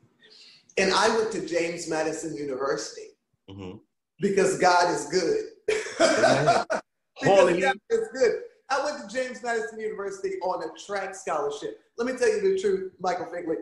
And 0.77 0.91
I 0.91 1.15
went 1.15 1.31
to 1.33 1.45
James 1.45 1.87
Madison 1.87 2.35
University 2.35 3.15
Mhm. 3.49 3.81
Because 4.23 4.57
God 4.57 4.89
is 4.89 5.05
good. 5.05 6.65
Because 7.21 7.39
Holy. 7.39 7.61
God 7.61 7.77
is 7.91 8.07
good. 8.11 8.41
I 8.69 8.83
went 8.83 8.99
to 8.99 9.15
James 9.15 9.41
Madison 9.43 9.79
University 9.79 10.39
on 10.41 10.63
a 10.63 10.67
track 10.85 11.15
scholarship. 11.15 11.79
Let 11.97 12.11
me 12.11 12.17
tell 12.17 12.27
you 12.27 12.41
the 12.41 12.59
truth, 12.59 12.91
Michael 12.99 13.27
Finkley. 13.27 13.57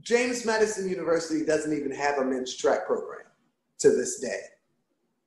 James 0.00 0.44
Madison 0.44 0.88
University 0.88 1.44
doesn't 1.44 1.72
even 1.72 1.92
have 1.92 2.18
a 2.18 2.24
men's 2.24 2.56
track 2.56 2.86
program 2.86 3.26
to 3.80 3.90
this 3.90 4.18
day. 4.18 4.40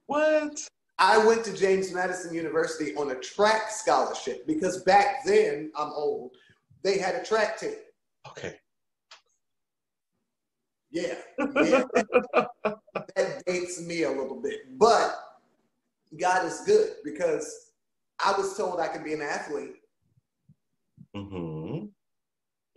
What? 0.08 0.60
I 0.98 1.24
went 1.24 1.46
to 1.46 1.54
James 1.54 1.94
Madison 1.94 2.34
University 2.34 2.94
on 2.96 3.12
a 3.12 3.16
track 3.16 3.70
scholarship 3.70 4.46
because 4.48 4.84
back 4.84 5.24
then, 5.24 5.72
I'm 5.78 5.92
old, 5.94 6.32
they 6.84 6.98
had 6.98 7.16
a 7.16 7.24
track 7.24 7.60
team. 7.60 7.76
Okay. 8.28 8.56
Yeah, 10.92 11.16
yeah. 11.56 11.84
that 13.16 13.44
dates 13.46 13.82
me 13.82 14.04
a 14.04 14.10
little 14.10 14.42
bit. 14.42 14.78
But 14.78 15.18
God 16.20 16.46
is 16.46 16.62
good 16.66 16.96
because 17.04 17.72
I 18.20 18.34
was 18.38 18.56
told 18.58 18.80
I 18.80 18.88
could 18.90 19.04
be 19.04 19.14
an 19.14 19.22
athlete. 19.22 19.76
Mhm. 21.16 21.90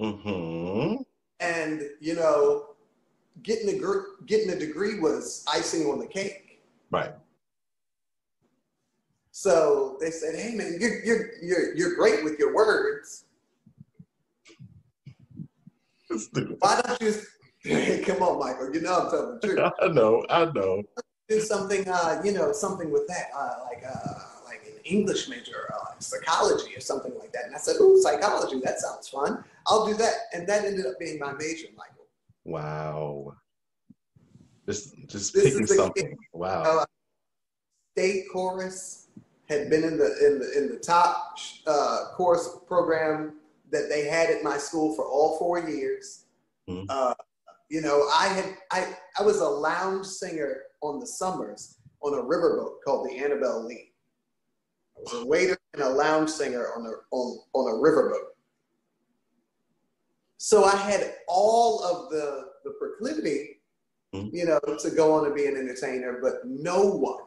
Mhm. 0.00 1.04
And, 1.40 1.83
you 2.00 2.14
know, 2.14 2.76
getting 3.42 3.68
a, 3.71 3.78
gr- 3.78 4.23
getting 4.26 4.50
a 4.50 4.59
degree 4.59 5.00
was 5.00 5.44
icing 5.49 5.87
on 5.87 5.99
the 5.99 6.06
cake. 6.06 6.62
Right. 6.90 7.12
So 9.33 9.97
they 10.00 10.11
said, 10.12 10.37
hey, 10.37 10.54
man, 10.54 10.76
you're, 10.80 11.04
you're, 11.04 11.30
you're, 11.42 11.75
you're 11.75 11.94
great 11.97 12.23
with 12.23 12.38
your 12.38 12.54
words. 12.54 13.25
Why 16.61 16.80
don't 16.80 17.00
you, 17.02 17.14
hey, 17.64 18.02
come 18.06 18.23
on, 18.23 18.38
Michael, 18.38 18.73
you 18.75 18.80
know 18.80 18.94
I'm 18.94 19.11
telling 19.11 19.38
the 19.40 19.47
truth. 19.47 19.73
I 19.83 19.88
know. 19.88 20.25
I 20.30 20.44
know. 20.47 20.83
do 21.28 21.40
something, 21.40 21.88
uh, 21.88 22.21
you 22.25 22.33
know, 22.33 22.52
something 22.52 22.90
with 22.90 23.06
that, 23.09 23.30
uh, 23.37 23.64
like 23.64 23.83
uh, 23.85 24.21
like 24.44 24.62
an 24.66 24.78
English 24.85 25.28
major, 25.28 25.71
uh, 25.75 25.90
like 25.90 26.02
psychology 26.02 26.76
or 26.76 26.80
something 26.80 27.12
like 27.18 27.33
that. 27.33 27.47
And 27.47 27.54
I 27.54 27.59
said, 27.59 27.76
"Ooh, 27.80 28.00
psychology, 28.02 28.61
that 28.64 28.80
sounds 28.80 29.09
fun. 29.09 29.42
I'll 29.66 29.87
do 29.87 29.94
that." 29.94 30.14
And 30.33 30.47
that 30.49 30.64
ended 30.64 30.87
up 30.87 30.99
being 30.99 31.18
my 31.18 31.33
major, 31.33 31.68
Michael. 31.76 32.06
Wow. 32.44 33.35
Just 34.66 34.94
just 35.06 35.33
This 35.35 35.44
picking 35.44 35.66
something. 35.66 36.16
Wow. 36.33 36.62
Uh, 36.62 36.85
state 37.97 38.25
chorus 38.33 39.09
had 39.49 39.68
been 39.71 39.85
in 39.85 39.99
the 39.99 40.06
in 40.26 40.38
the 40.38 40.59
in 40.59 40.68
the 40.68 40.78
top 40.78 41.38
uh, 41.66 42.06
chorus 42.14 42.49
program 42.66 43.35
that 43.71 43.88
they 43.88 44.06
had 44.06 44.30
at 44.30 44.42
my 44.42 44.56
school 44.56 44.94
for 44.94 45.04
all 45.06 45.38
four 45.38 45.68
years. 45.68 46.25
Mhm. 46.68 46.87
Uh, 46.88 47.14
you 47.68 47.80
know, 47.80 48.09
I 48.14 48.28
had 48.28 48.56
I 48.71 48.94
I 49.18 49.23
was 49.23 49.40
a 49.40 49.49
lounge 49.49 50.06
singer 50.06 50.62
on 50.83 51.00
the 51.00 51.06
summers 51.06 51.78
on 52.00 52.14
a 52.14 52.23
riverboat 52.23 52.83
called 52.85 53.09
the 53.09 53.16
Annabelle 53.18 53.64
Lee. 53.66 53.92
I 54.97 55.00
was 55.00 55.23
a 55.23 55.26
waiter 55.26 55.56
and 55.73 55.83
a 55.83 55.88
lounge 55.88 56.30
singer 56.30 56.68
on 56.76 56.87
a 56.87 56.92
on, 57.11 57.38
on 57.54 57.73
a 57.75 57.83
riverboat. 57.83 58.28
So 60.37 60.64
I 60.64 60.76
had 60.76 61.14
all 61.26 61.83
of 61.83 62.11
the 62.11 62.49
the 62.64 62.73
proclivity, 62.73 63.61
Mhm. 64.14 64.33
you 64.33 64.44
know, 64.47 64.61
to 64.61 64.90
go 64.90 65.12
on 65.12 65.26
and 65.26 65.35
be 65.35 65.47
an 65.47 65.56
entertainer, 65.56 66.18
but 66.23 66.47
no 66.47 66.83
one 66.85 67.25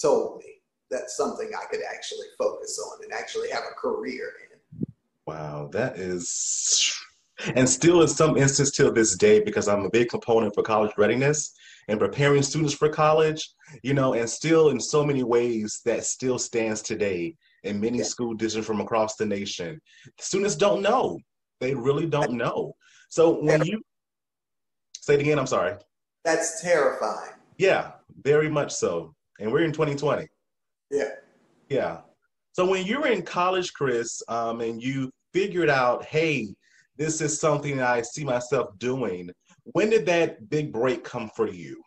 told 0.00 0.38
me 0.38 0.62
that's 0.90 1.16
something 1.16 1.50
I 1.54 1.64
could 1.66 1.82
actually 1.82 2.26
focus 2.38 2.78
on 2.78 3.02
and 3.04 3.12
actually 3.12 3.50
have 3.50 3.64
a 3.64 3.74
career 3.74 4.32
in. 4.50 4.86
Wow, 5.26 5.68
that 5.72 5.98
is, 5.98 6.94
and 7.54 7.68
still 7.68 8.02
in 8.02 8.08
some 8.08 8.36
instance 8.36 8.70
till 8.70 8.92
this 8.92 9.16
day, 9.16 9.40
because 9.40 9.68
I'm 9.68 9.84
a 9.84 9.90
big 9.90 10.08
component 10.08 10.54
for 10.54 10.62
college 10.62 10.92
readiness 10.96 11.54
and 11.88 11.98
preparing 12.00 12.42
students 12.42 12.74
for 12.74 12.88
college, 12.88 13.50
you 13.82 13.94
know, 13.94 14.14
and 14.14 14.28
still 14.28 14.70
in 14.70 14.80
so 14.80 15.04
many 15.04 15.22
ways 15.22 15.80
that 15.84 16.04
still 16.04 16.38
stands 16.38 16.82
today 16.82 17.36
in 17.62 17.80
many 17.80 17.98
Yeah. 17.98 18.04
school 18.04 18.34
districts 18.34 18.66
from 18.66 18.80
across 18.80 19.16
the 19.16 19.26
nation. 19.26 19.80
Students 20.18 20.56
don't 20.56 20.82
know. 20.82 21.18
They 21.60 21.74
really 21.74 22.06
don't 22.06 22.32
know. 22.32 22.74
So 23.08 23.42
when 23.42 23.64
you 23.64 23.82
say 25.00 25.14
it 25.14 25.20
again, 25.20 25.38
I'm 25.38 25.46
sorry. 25.46 25.76
That's 26.24 26.60
terrifying. 26.60 27.32
Yeah, 27.58 27.92
very 28.22 28.48
much 28.50 28.72
so. 28.74 29.14
And 29.38 29.52
we're 29.52 29.64
in 29.64 29.72
2020. 29.72 30.26
Yeah. 30.90 31.10
Yeah. 31.68 32.00
So 32.52 32.66
when 32.66 32.84
you 32.86 33.00
were 33.00 33.08
in 33.08 33.22
college, 33.22 33.72
Chris, 33.74 34.22
um, 34.28 34.60
and 34.60 34.82
you 34.82 35.10
figured 35.32 35.68
out, 35.70 36.04
hey, 36.04 36.48
this 36.96 37.20
is 37.20 37.40
something 37.40 37.80
I 37.80 38.02
see 38.02 38.24
myself 38.24 38.76
doing, 38.78 39.30
when 39.64 39.90
did 39.90 40.06
that 40.06 40.48
big 40.48 40.72
break 40.72 41.04
come 41.04 41.30
for 41.36 41.48
you? 41.48 41.82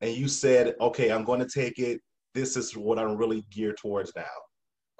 And 0.00 0.14
you 0.14 0.28
said, 0.28 0.74
okay, 0.80 1.10
I'm 1.10 1.24
going 1.24 1.40
to 1.40 1.48
take 1.48 1.78
it. 1.78 2.00
This 2.34 2.56
is 2.56 2.76
what 2.76 2.98
I'm 2.98 3.16
really 3.16 3.44
geared 3.50 3.76
towards 3.78 4.12
now. 4.14 4.24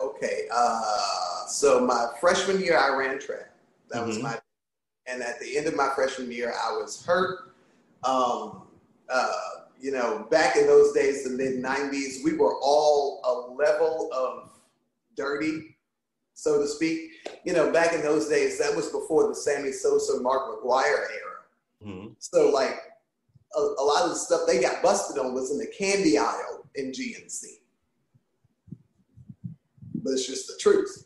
Okay. 0.01 0.49
Uh, 0.53 1.47
so 1.47 1.81
my 1.81 2.09
freshman 2.21 2.61
year, 2.61 2.79
I 2.79 2.95
ran 2.97 3.19
track. 3.19 3.51
That 3.91 4.07
was 4.07 4.19
Mhm. 4.19 4.23
my, 4.23 4.41
and 5.07 5.23
at 5.23 5.41
the 5.41 5.57
end 5.57 5.67
of 5.67 5.75
my 5.75 5.91
freshman 5.95 6.31
year, 6.31 6.53
I 6.53 6.73
was 6.73 7.05
hurt. 7.05 7.53
Um, 8.05 8.69
uh, 9.09 9.33
you 9.81 9.93
know, 9.93 10.27
back 10.31 10.57
in 10.57 10.67
those 10.67 10.93
days, 10.93 11.25
the 11.25 11.31
mid 11.31 11.63
90s, 11.63 12.23
we 12.25 12.35
were 12.37 12.57
all 12.61 13.21
a 13.25 13.55
level 13.55 14.11
of 14.13 14.51
dirty, 15.17 15.77
so 16.35 16.61
to 16.61 16.67
speak. 16.67 17.13
You 17.45 17.53
know, 17.53 17.73
back 17.73 17.93
in 17.93 18.03
those 18.03 18.29
days, 18.29 18.59
that 18.59 18.75
was 18.75 18.91
before 18.91 19.29
the 19.29 19.35
Sammy 19.35 19.73
Sosa, 19.73 20.21
Mark 20.21 20.63
McGwire 20.63 21.07
era. 21.11 21.29
Mhm. 21.85 22.15
So 22.19 22.51
like 22.51 22.77
a, 23.57 23.61
a 23.61 23.85
lot 23.85 24.05
of 24.05 24.11
the 24.11 24.17
stuff 24.17 24.43
they 24.47 24.61
got 24.61 24.83
busted 24.83 25.19
on 25.19 25.35
was 25.35 25.51
in 25.51 25.59
the 25.59 25.67
candy 25.67 26.19
aisle 26.19 26.69
in 26.75 26.93
GNC. 26.93 27.45
But 29.95 30.13
it's 30.13 30.27
just 30.27 30.47
the 30.49 30.57
truth. 30.61 31.05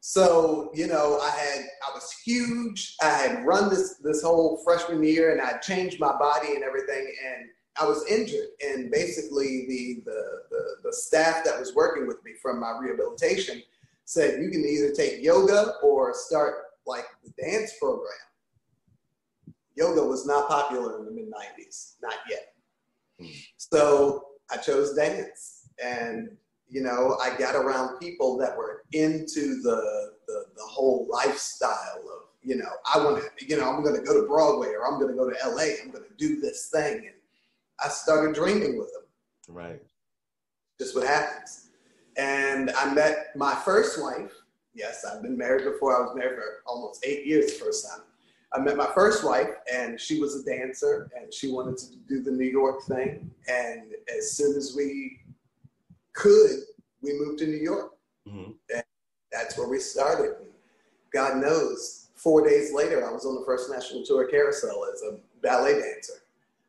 So, 0.00 0.70
you 0.74 0.88
know, 0.88 1.20
I 1.20 1.30
had 1.30 1.60
I 1.88 1.94
was 1.94 2.12
huge. 2.24 2.96
I 3.00 3.08
had 3.08 3.46
run 3.46 3.70
this 3.70 3.96
this 4.02 4.22
whole 4.22 4.60
freshman 4.64 5.02
year 5.02 5.32
and 5.32 5.40
I 5.40 5.58
changed 5.58 6.00
my 6.00 6.16
body 6.18 6.54
and 6.54 6.64
everything 6.64 7.06
and 7.24 7.48
I 7.80 7.86
was 7.86 8.04
injured. 8.10 8.48
And 8.66 8.90
basically 8.90 9.64
the 9.68 10.02
the 10.04 10.42
the, 10.50 10.64
the 10.84 10.92
staff 10.92 11.44
that 11.44 11.58
was 11.58 11.74
working 11.74 12.06
with 12.06 12.22
me 12.24 12.32
from 12.40 12.58
my 12.60 12.76
rehabilitation 12.80 13.62
said 14.04 14.42
you 14.42 14.50
can 14.50 14.64
either 14.64 14.92
take 14.92 15.22
yoga 15.22 15.74
or 15.82 16.12
start 16.14 16.56
like 16.86 17.04
the 17.24 17.32
dance 17.42 17.72
program 17.80 18.12
yoga 19.76 20.02
was 20.02 20.26
not 20.26 20.48
popular 20.48 20.98
in 20.98 21.04
the 21.06 21.10
mid 21.10 21.30
90s, 21.30 21.94
not 22.02 22.14
yet. 22.28 22.54
Hmm. 23.20 23.26
So 23.56 24.26
I 24.50 24.56
chose 24.58 24.94
dance. 24.94 25.68
And, 25.82 26.28
you 26.68 26.82
know, 26.82 27.16
I 27.22 27.36
got 27.38 27.54
around 27.54 27.98
people 27.98 28.36
that 28.38 28.56
were 28.56 28.82
into 28.92 29.60
the, 29.62 30.12
the, 30.26 30.44
the 30.56 30.62
whole 30.62 31.08
lifestyle 31.10 32.00
of, 32.00 32.28
you 32.42 32.56
know, 32.56 32.68
I 32.92 32.98
want 32.98 33.22
to, 33.22 33.46
you 33.46 33.56
know, 33.56 33.70
I'm 33.70 33.82
going 33.82 33.96
to 33.96 34.02
go 34.02 34.20
to 34.20 34.26
Broadway 34.26 34.68
or 34.68 34.86
I'm 34.86 35.00
going 35.00 35.12
to 35.12 35.16
go 35.16 35.28
to 35.30 35.36
LA. 35.48 35.74
I'm 35.82 35.90
going 35.90 36.04
to 36.04 36.14
do 36.16 36.40
this 36.40 36.68
thing. 36.72 36.96
And 36.96 37.14
I 37.80 37.88
started 37.88 38.34
dreaming 38.34 38.78
with 38.78 38.92
them 38.92 39.02
Right. 39.48 39.82
just 40.78 40.94
what 40.94 41.06
happens. 41.06 41.68
And 42.16 42.70
I 42.70 42.92
met 42.92 43.34
my 43.36 43.54
first 43.64 44.00
wife. 44.00 44.32
Yes, 44.74 45.04
I've 45.04 45.22
been 45.22 45.36
married 45.36 45.64
before. 45.64 45.96
I 45.96 46.00
was 46.00 46.14
married 46.16 46.36
for 46.36 46.62
almost 46.66 47.04
eight 47.04 47.26
years 47.26 47.52
the 47.58 47.64
first 47.64 47.88
time. 47.88 48.02
I 48.54 48.58
met 48.58 48.76
my 48.76 48.90
first 48.94 49.24
wife, 49.24 49.48
and 49.72 49.98
she 49.98 50.20
was 50.20 50.36
a 50.36 50.44
dancer, 50.44 51.10
and 51.16 51.32
she 51.32 51.50
wanted 51.50 51.78
to 51.78 51.96
do 52.08 52.22
the 52.22 52.30
New 52.30 52.48
York 52.48 52.82
thing. 52.84 53.30
And 53.48 53.92
as 54.14 54.32
soon 54.32 54.56
as 54.56 54.74
we 54.76 55.20
could, 56.12 56.60
we 57.00 57.12
moved 57.18 57.38
to 57.40 57.46
New 57.46 57.56
York. 57.56 57.94
Mhm. 58.28 58.58
That's 59.30 59.56
where 59.56 59.68
we 59.68 59.78
started. 59.78 60.36
God 61.12 61.38
knows, 61.38 62.08
four 62.14 62.46
days 62.46 62.72
later, 62.72 63.06
I 63.06 63.10
was 63.10 63.24
on 63.24 63.34
the 63.34 63.44
first 63.46 63.70
national 63.70 64.04
tour 64.04 64.26
carousel 64.26 64.84
as 64.92 65.02
a 65.02 65.18
ballet 65.40 65.80
dancer. 65.80 66.22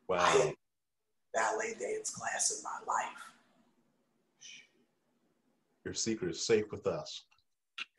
Wow. 0.08 0.18
I 0.20 0.30
had 0.30 0.54
ballet 1.34 1.74
dance 1.78 2.10
class 2.10 2.50
in 2.56 2.62
my 2.62 2.78
life. 2.86 3.33
Your 5.84 5.94
secret 5.94 6.30
is 6.30 6.46
safe 6.46 6.70
with 6.70 6.86
us. 6.86 7.24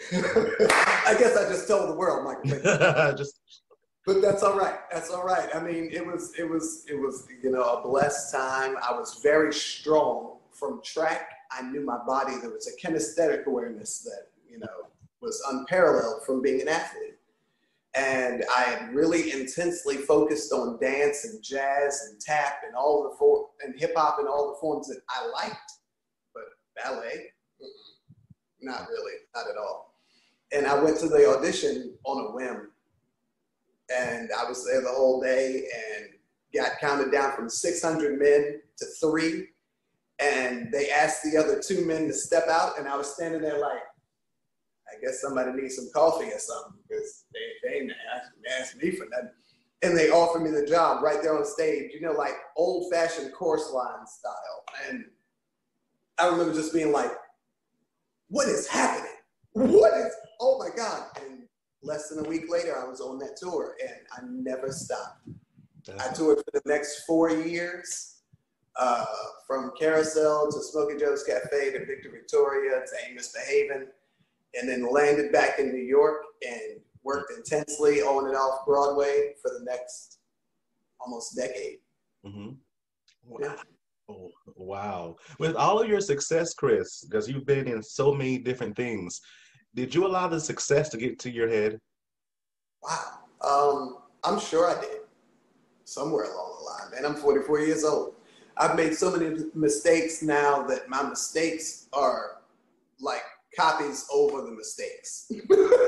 I 0.14 1.16
guess 1.20 1.36
I 1.38 1.50
just 1.50 1.68
told 1.68 1.90
the 1.90 1.96
world, 1.96 2.24
Michael. 2.24 3.16
Just 3.18 3.40
but 4.06 4.22
that's 4.22 4.44
all 4.44 4.58
right. 4.58 4.80
That's 4.92 5.10
all 5.10 5.24
right. 5.24 5.50
I 5.54 5.60
mean, 5.60 5.90
it 5.92 6.06
was 6.06 6.34
it 6.38 6.48
was 6.48 6.86
it 6.88 6.96
was 6.96 7.28
you 7.44 7.52
know 7.52 7.64
a 7.64 7.82
blessed 7.82 8.32
time. 8.32 8.76
I 8.88 8.94
was 8.94 9.20
very 9.24 9.52
strong 9.52 10.38
from 10.52 10.82
track. 10.84 11.30
I 11.52 11.64
knew 11.64 11.82
my 11.82 11.98
body. 12.06 12.34
There 12.40 12.52
was 12.52 12.68
a 12.68 12.88
kinesthetic 12.88 13.46
awareness 13.46 14.00
that 14.00 14.28
you 14.50 14.60
know 14.60 14.88
was 15.22 15.42
unparalleled 15.52 16.24
from 16.26 16.42
being 16.42 16.62
an 16.62 16.68
athlete. 16.68 17.16
And 17.96 18.44
I 18.56 18.62
had 18.62 18.94
really 18.94 19.32
intensely 19.32 19.98
focused 19.98 20.52
on 20.52 20.78
dance 20.82 21.26
and 21.26 21.42
jazz 21.42 22.10
and 22.10 22.20
tap 22.20 22.58
and 22.66 22.76
all 22.76 23.04
the 23.04 23.16
for 23.18 23.48
and 23.64 23.74
hip 23.80 23.94
hop 23.96 24.20
and 24.20 24.28
all 24.28 24.50
the 24.50 24.60
forms 24.60 24.88
that 24.90 25.00
I 25.10 25.26
liked, 25.28 25.72
but 26.34 26.44
ballet, 26.76 27.32
not 28.62 28.88
really, 28.90 29.14
not 29.36 29.46
at 29.50 29.58
all. 29.58 29.94
And 30.52 30.66
I 30.66 30.82
went 30.82 31.00
to 31.00 31.10
the 31.10 31.28
audition 31.30 31.96
on 32.06 32.28
a 32.28 32.32
whim 32.32 32.70
and 33.94 34.30
I 34.38 34.48
was 34.48 34.66
there 34.66 34.82
the 34.82 34.90
whole 34.90 35.22
day 35.22 35.68
and 35.98 36.08
got 36.54 36.80
counted 36.80 37.12
down 37.12 37.36
from 37.36 37.50
600 37.50 38.20
men 38.20 38.62
to 38.78 38.86
three. 39.02 39.50
And 40.20 40.72
they 40.72 40.90
asked 40.90 41.24
the 41.24 41.38
other 41.38 41.62
two 41.62 41.86
men 41.86 42.08
to 42.08 42.14
step 42.14 42.48
out, 42.48 42.80
and 42.80 42.88
I 42.88 42.96
was 42.96 43.14
standing 43.14 43.42
there 43.42 43.60
like, 43.60 43.82
I 44.88 45.02
guess 45.04 45.20
somebody 45.20 45.52
needs 45.52 45.76
some 45.76 45.90
coffee 45.94 46.32
or 46.32 46.40
something 46.40 46.80
because 46.88 47.26
they, 47.34 47.70
they 47.70 47.76
ain't 47.80 47.92
asked 48.60 48.78
me 48.82 48.92
for 48.92 49.08
nothing. 49.12 49.32
And 49.82 49.98
they 49.98 50.10
offered 50.10 50.42
me 50.42 50.52
the 50.52 50.66
job 50.66 51.04
right 51.04 51.22
there 51.22 51.38
on 51.38 51.46
stage, 51.46 51.92
you 51.94 52.00
know, 52.00 52.14
like 52.14 52.34
old 52.56 52.92
fashioned 52.94 53.34
chorus 53.34 53.70
line 53.74 54.08
style. 54.08 54.64
And 54.88 55.06
I 56.18 56.28
remember 56.28 56.54
just 56.54 56.74
being 56.74 56.94
like, 56.94 57.12
what 58.30 58.48
is 58.48 58.68
happening? 58.68 59.12
What 59.54 59.94
is, 59.98 60.14
oh 60.42 60.58
my 60.60 60.70
God. 60.76 61.06
And 61.24 61.44
less 61.84 62.10
than 62.10 62.26
a 62.26 62.28
week 62.28 62.50
later, 62.50 62.78
I 62.78 62.88
was 62.88 63.02
on 63.02 63.20
that 63.20 63.38
tour 63.38 63.76
and 63.82 63.96
I 64.12 64.20
never 64.30 64.72
stopped. 64.72 65.28
I 66.00 66.12
toured 66.14 66.40
for 66.40 66.52
the 66.54 66.62
next 66.66 67.04
four 67.06 67.30
years, 67.30 68.22
uh, 68.78 69.06
from 69.48 69.72
Carousel 69.80 70.52
to 70.52 70.60
Smokey 70.64 70.98
Joe's 70.98 71.24
Cafe 71.24 71.72
to 71.72 71.86
Victor 71.86 72.10
Victoria 72.12 72.82
to 72.86 73.08
Ain't 73.08 73.16
Misbehavin', 73.18 73.88
and 74.56 74.68
then 74.68 74.92
landed 74.92 75.32
back 75.32 75.60
in 75.60 75.72
New 75.72 75.84
York 75.84 76.24
and 76.46 76.82
worked 77.04 77.32
intensely 77.38 78.02
on 78.02 78.28
and 78.28 78.36
off 78.36 78.66
Broadway 78.66 79.34
for 79.42 79.52
the 79.58 79.64
next 79.64 80.20
almost 81.00 81.36
decade. 81.36 81.78
hmm 82.26 82.50
Yeah. 83.40 83.56
Wow. 84.56 85.18
With 85.38 85.56
all 85.56 85.82
of 85.82 85.90
your 85.90 86.02
success, 86.02 86.54
Chris, 86.54 87.04
because 87.04 87.30
you've 87.30 87.46
been 87.46 87.68
in 87.68 87.84
so 87.84 88.14
many 88.14 88.38
different 88.38 88.76
things, 88.76 89.22
did 89.76 89.94
you 89.94 90.06
allow 90.06 90.28
the 90.28 90.40
success 90.40 90.90
to 90.90 90.98
get 90.98 91.20
to 91.20 91.32
your 91.32 91.50
head? 91.50 91.80
Wow. 92.82 93.20
Um, 93.42 93.98
I'm 94.24 94.40
sure 94.40 94.70
I 94.70 94.80
did. 94.80 95.02
Somewhere 95.84 96.24
along 96.24 96.56
the 96.60 96.66
line, 96.66 97.04
man. 97.04 97.12
I'm 97.12 97.18
44 97.18 97.60
years 97.60 97.84
old. 97.84 98.16
I've 98.58 98.76
made 98.76 98.96
so 98.96 99.16
many 99.16 99.44
mistakes 99.54 100.24
now 100.24 100.64
that 100.64 100.88
my 100.88 101.04
mistakes 101.04 101.88
are 101.92 102.38
like 103.00 103.22
copies 103.58 104.08
over 104.12 104.42
the 104.42 104.52
mistakes. 104.52 105.32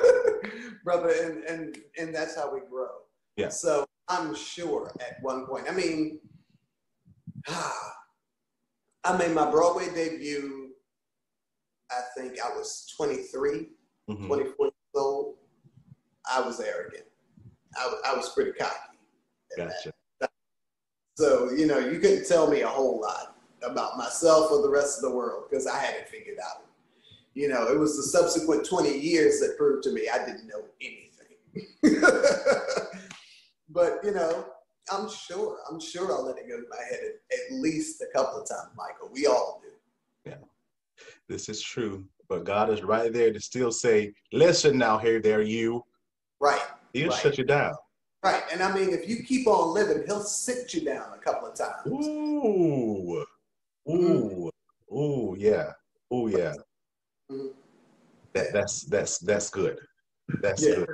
Brother, 0.83 1.09
and, 1.09 1.43
and 1.45 1.77
and 1.97 2.13
that's 2.13 2.35
how 2.35 2.53
we 2.53 2.59
grow. 2.69 2.89
Yeah. 3.37 3.49
So 3.49 3.85
I'm 4.07 4.35
sure 4.35 4.91
at 4.99 5.21
one 5.21 5.45
point, 5.45 5.65
I 5.69 5.73
mean, 5.73 6.19
I 9.07 9.17
made 9.17 9.33
my 9.33 9.49
Broadway 9.49 9.87
debut, 9.93 10.71
I 11.89 12.01
think 12.17 12.37
I 12.43 12.49
was 12.49 12.91
23 12.97 13.69
Mhm. 14.09 14.27
24 14.27 14.65
years 14.65 14.73
old, 14.95 15.35
I 16.29 16.41
was 16.41 16.59
arrogant. 16.59 17.05
I, 17.77 17.87
was- 17.87 18.01
I 18.05 18.13
was 18.15 18.29
pretty 18.33 18.51
cocky. 18.53 18.73
in 19.57 19.65
that. 19.67 19.75
Gotcha. 20.19 20.29
So, 21.15 21.51
you 21.51 21.65
know, 21.67 21.79
you 21.79 21.99
couldn't 21.99 22.27
tell 22.27 22.47
me 22.49 22.61
a 22.61 22.67
whole 22.67 22.99
lot 22.99 23.37
about 23.63 23.97
myself 23.97 24.51
or 24.51 24.61
the 24.61 24.69
rest 24.69 24.97
of 24.97 25.09
the 25.09 25.15
world 25.15 25.45
because 25.49 25.65
I 25.67 25.77
hadn't 25.79 26.07
figured 26.09 26.37
out. 26.39 26.65
You 27.33 27.47
know, 27.47 27.67
it 27.67 27.77
was 27.79 27.95
the 27.97 28.03
subsequent 28.03 28.65
20 28.65 28.97
years 28.99 29.39
that 29.39 29.57
proved 29.57 29.83
to 29.83 29.91
me 29.91 30.09
I 30.09 30.25
didn't 30.25 30.47
know 30.47 30.63
anything. 30.81 31.37
but, 33.69 34.03
you 34.03 34.11
know, 34.11 34.45
I'm 34.91 35.09
sure, 35.09 35.57
I'm 35.69 35.79
sure 35.79 36.11
I'll 36.11 36.25
let 36.25 36.37
it 36.37 36.47
go 36.47 36.57
to 36.57 36.65
my 36.69 36.83
head 36.89 36.99
at, 37.03 37.37
at 37.37 37.59
least 37.59 38.01
a 38.01 38.07
couple 38.17 38.41
of 38.41 38.47
times, 38.47 38.69
Michael. 38.75 39.09
We 39.11 39.27
all 39.27 39.61
do. 39.63 40.31
Yeah, 40.31 40.37
this 41.27 41.49
is 41.49 41.61
true. 41.61 42.05
But 42.29 42.43
God 42.43 42.69
is 42.69 42.83
right 42.83 43.11
there 43.13 43.31
to 43.31 43.39
still 43.39 43.71
say, 43.71 44.13
listen 44.33 44.77
now, 44.77 44.97
here, 44.97 45.21
there, 45.21 45.41
you. 45.41 45.83
Right. 46.39 46.61
He'll 46.93 47.09
Right. 47.09 47.19
shut 47.19 47.37
you 47.37 47.45
down. 47.45 47.73
Right. 48.23 48.43
And 48.51 48.61
I 48.61 48.73
mean, 48.73 48.89
if 48.89 49.07
you 49.07 49.23
keep 49.23 49.47
on 49.47 49.73
living, 49.73 50.03
he'll 50.05 50.23
sit 50.23 50.73
you 50.73 50.81
down 50.81 51.13
a 51.13 51.17
couple 51.19 51.47
of 51.47 51.55
times. 51.55 51.87
Ooh. 51.87 53.25
Ooh. 53.89 54.51
Ooh, 54.91 55.35
yeah. 55.37 55.71
Ooh, 56.13 56.29
yeah. 56.29 56.53
Mhm. 57.31 57.53
That, 58.33 58.53
that's 58.53 58.85
that's 58.85 59.19
that's 59.19 59.49
good. 59.49 59.79
That's 60.41 60.63
Yeah. 60.65 60.85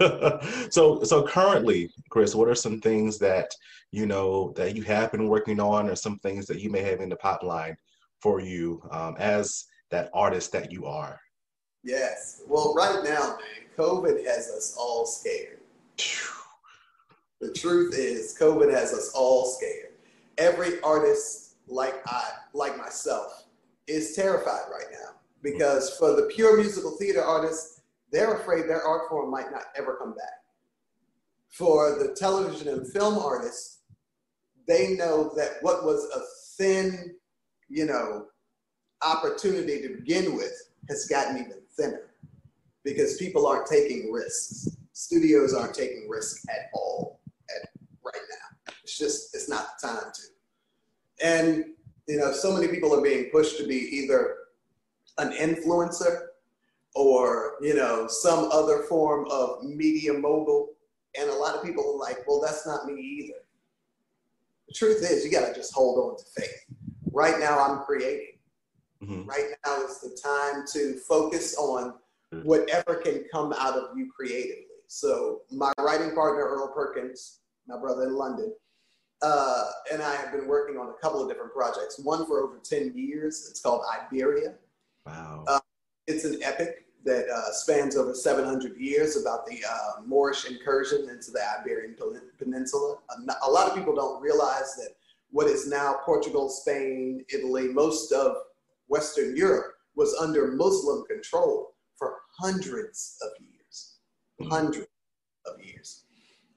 good. 0.00 0.72
so 0.72 1.02
so 1.02 1.26
currently, 1.26 1.90
Chris, 2.10 2.34
what 2.34 2.48
are 2.48 2.54
some 2.54 2.80
things 2.80 3.18
that 3.18 3.50
you 3.90 4.06
know 4.06 4.52
that 4.56 4.74
you 4.76 4.82
have 4.82 5.12
been 5.12 5.28
working 5.28 5.60
on, 5.60 5.88
or 5.88 5.94
some 5.94 6.18
things 6.18 6.46
that 6.46 6.60
you 6.60 6.70
may 6.70 6.82
have 6.82 7.00
in 7.00 7.08
the 7.08 7.16
pipeline 7.16 7.76
for 8.20 8.40
you 8.40 8.82
um, 8.90 9.16
as 9.18 9.66
that 9.90 10.10
artist 10.12 10.52
that 10.52 10.72
you 10.72 10.86
are? 10.86 11.20
Yes. 11.84 12.42
Well, 12.46 12.74
right 12.74 13.02
now, 13.04 13.36
man, 13.38 13.68
COVID 13.76 14.24
has 14.26 14.50
us 14.50 14.76
all 14.78 15.06
scared. 15.06 15.60
The 17.40 17.52
truth 17.52 17.94
is, 17.96 18.36
COVID 18.38 18.72
has 18.72 18.92
us 18.92 19.12
all 19.14 19.46
scared. 19.46 19.92
Every 20.38 20.80
artist, 20.82 21.54
like 21.68 22.02
I, 22.06 22.30
like 22.52 22.76
myself, 22.76 23.44
is 23.86 24.16
terrified 24.16 24.64
right 24.70 24.90
now 24.92 25.10
because 25.42 25.96
for 25.98 26.16
the 26.16 26.22
pure 26.34 26.56
musical 26.56 26.92
theater 26.92 27.22
artists, 27.22 27.77
they're 28.12 28.34
afraid 28.34 28.64
their 28.68 28.82
art 28.82 29.08
form 29.08 29.30
might 29.30 29.50
not 29.50 29.64
ever 29.76 29.96
come 29.96 30.14
back. 30.14 30.32
For 31.50 31.98
the 31.98 32.14
television 32.14 32.68
and 32.68 32.90
film 32.92 33.18
artists, 33.18 33.80
they 34.66 34.94
know 34.94 35.32
that 35.36 35.56
what 35.62 35.84
was 35.84 36.08
a 36.14 36.20
thin, 36.56 37.14
you 37.68 37.86
know, 37.86 38.26
opportunity 39.02 39.80
to 39.82 39.96
begin 39.96 40.36
with 40.36 40.52
has 40.88 41.06
gotten 41.06 41.36
even 41.36 41.60
thinner 41.76 42.10
because 42.84 43.16
people 43.16 43.46
aren't 43.46 43.66
taking 43.66 44.12
risks. 44.12 44.76
Studios 44.92 45.54
aren't 45.54 45.74
taking 45.74 46.08
risks 46.08 46.44
at 46.48 46.70
all 46.74 47.20
at 47.50 47.68
right 48.04 48.22
now. 48.30 48.72
It's 48.82 48.98
just 48.98 49.34
it's 49.34 49.48
not 49.48 49.68
the 49.80 49.88
time 49.88 50.12
to. 50.12 51.24
And 51.24 51.64
you 52.06 52.18
know, 52.18 52.32
so 52.32 52.52
many 52.52 52.68
people 52.68 52.94
are 52.94 53.02
being 53.02 53.30
pushed 53.30 53.58
to 53.58 53.66
be 53.66 53.76
either 53.76 54.36
an 55.18 55.32
influencer 55.32 56.27
or 56.98 57.54
you 57.60 57.74
know 57.74 58.06
some 58.08 58.50
other 58.50 58.82
form 58.82 59.26
of 59.30 59.62
media 59.64 60.12
mogul. 60.12 60.70
And 61.18 61.30
a 61.30 61.34
lot 61.34 61.54
of 61.54 61.62
people 61.64 61.84
are 61.94 61.98
like, 61.98 62.18
well, 62.28 62.40
that's 62.40 62.66
not 62.66 62.84
me 62.86 63.00
either. 63.00 63.38
The 64.68 64.74
truth 64.74 64.98
is, 65.10 65.24
you 65.24 65.30
got 65.30 65.46
to 65.48 65.54
just 65.54 65.72
hold 65.72 65.98
on 65.98 66.18
to 66.18 66.24
faith. 66.36 66.64
Right 67.12 67.40
now, 67.40 67.58
I'm 67.58 67.78
creating. 67.84 68.34
Mhm. 69.02 69.26
Right 69.26 69.54
now 69.64 69.82
is 69.84 70.00
the 70.00 70.10
time 70.22 70.64
to 70.74 70.98
focus 70.98 71.56
on 71.56 71.94
whatever 72.42 72.96
can 72.96 73.24
come 73.32 73.52
out 73.54 73.74
of 73.74 73.96
you 73.96 74.10
creatively. 74.14 74.66
So 74.88 75.42
my 75.50 75.72
writing 75.78 76.14
partner 76.14 76.44
Earl 76.44 76.72
Perkins, 76.74 77.40
my 77.66 77.78
brother 77.78 78.02
in 78.04 78.14
London, 78.14 78.52
uh, 79.22 79.70
and 79.92 80.02
I 80.02 80.14
have 80.16 80.30
been 80.32 80.46
working 80.46 80.76
on 80.78 80.90
a 80.90 80.94
couple 80.94 81.22
of 81.22 81.28
different 81.28 81.52
projects. 81.54 81.98
One 82.00 82.26
for 82.26 82.42
over 82.42 82.58
ten 82.58 82.92
years. 82.94 83.48
It's 83.50 83.60
called 83.60 83.82
Iberia. 83.98 84.56
Wow. 85.06 85.44
Uh, 85.48 85.60
It's 86.06 86.24
an 86.24 86.42
epic 86.42 86.86
that 87.04 87.26
uh, 87.28 87.52
spans 87.52 87.96
over 87.96 88.14
700 88.14 88.76
years 88.76 89.16
about 89.16 89.46
the 89.46 89.60
uh, 89.68 90.02
Moorish 90.04 90.46
incursion 90.46 91.08
into 91.08 91.30
the 91.30 91.40
Iberian 91.60 91.96
Peninsula. 92.38 92.98
A 93.46 93.50
lot 93.50 93.68
of 93.68 93.74
people 93.74 93.94
don't 93.94 94.20
realize 94.20 94.74
that 94.76 94.90
what 95.30 95.46
is 95.46 95.68
now 95.68 95.96
Portugal, 96.04 96.48
Spain, 96.48 97.24
Italy, 97.32 97.68
most 97.68 98.12
of 98.12 98.36
Western 98.88 99.36
Europe 99.36 99.74
was 99.94 100.14
under 100.20 100.52
Muslim 100.52 101.04
control 101.06 101.74
for 101.96 102.16
hundreds 102.38 103.18
of 103.22 103.30
years. 103.40 103.96
Hundreds 104.50 104.88
of 105.46 105.62
years. 105.62 106.04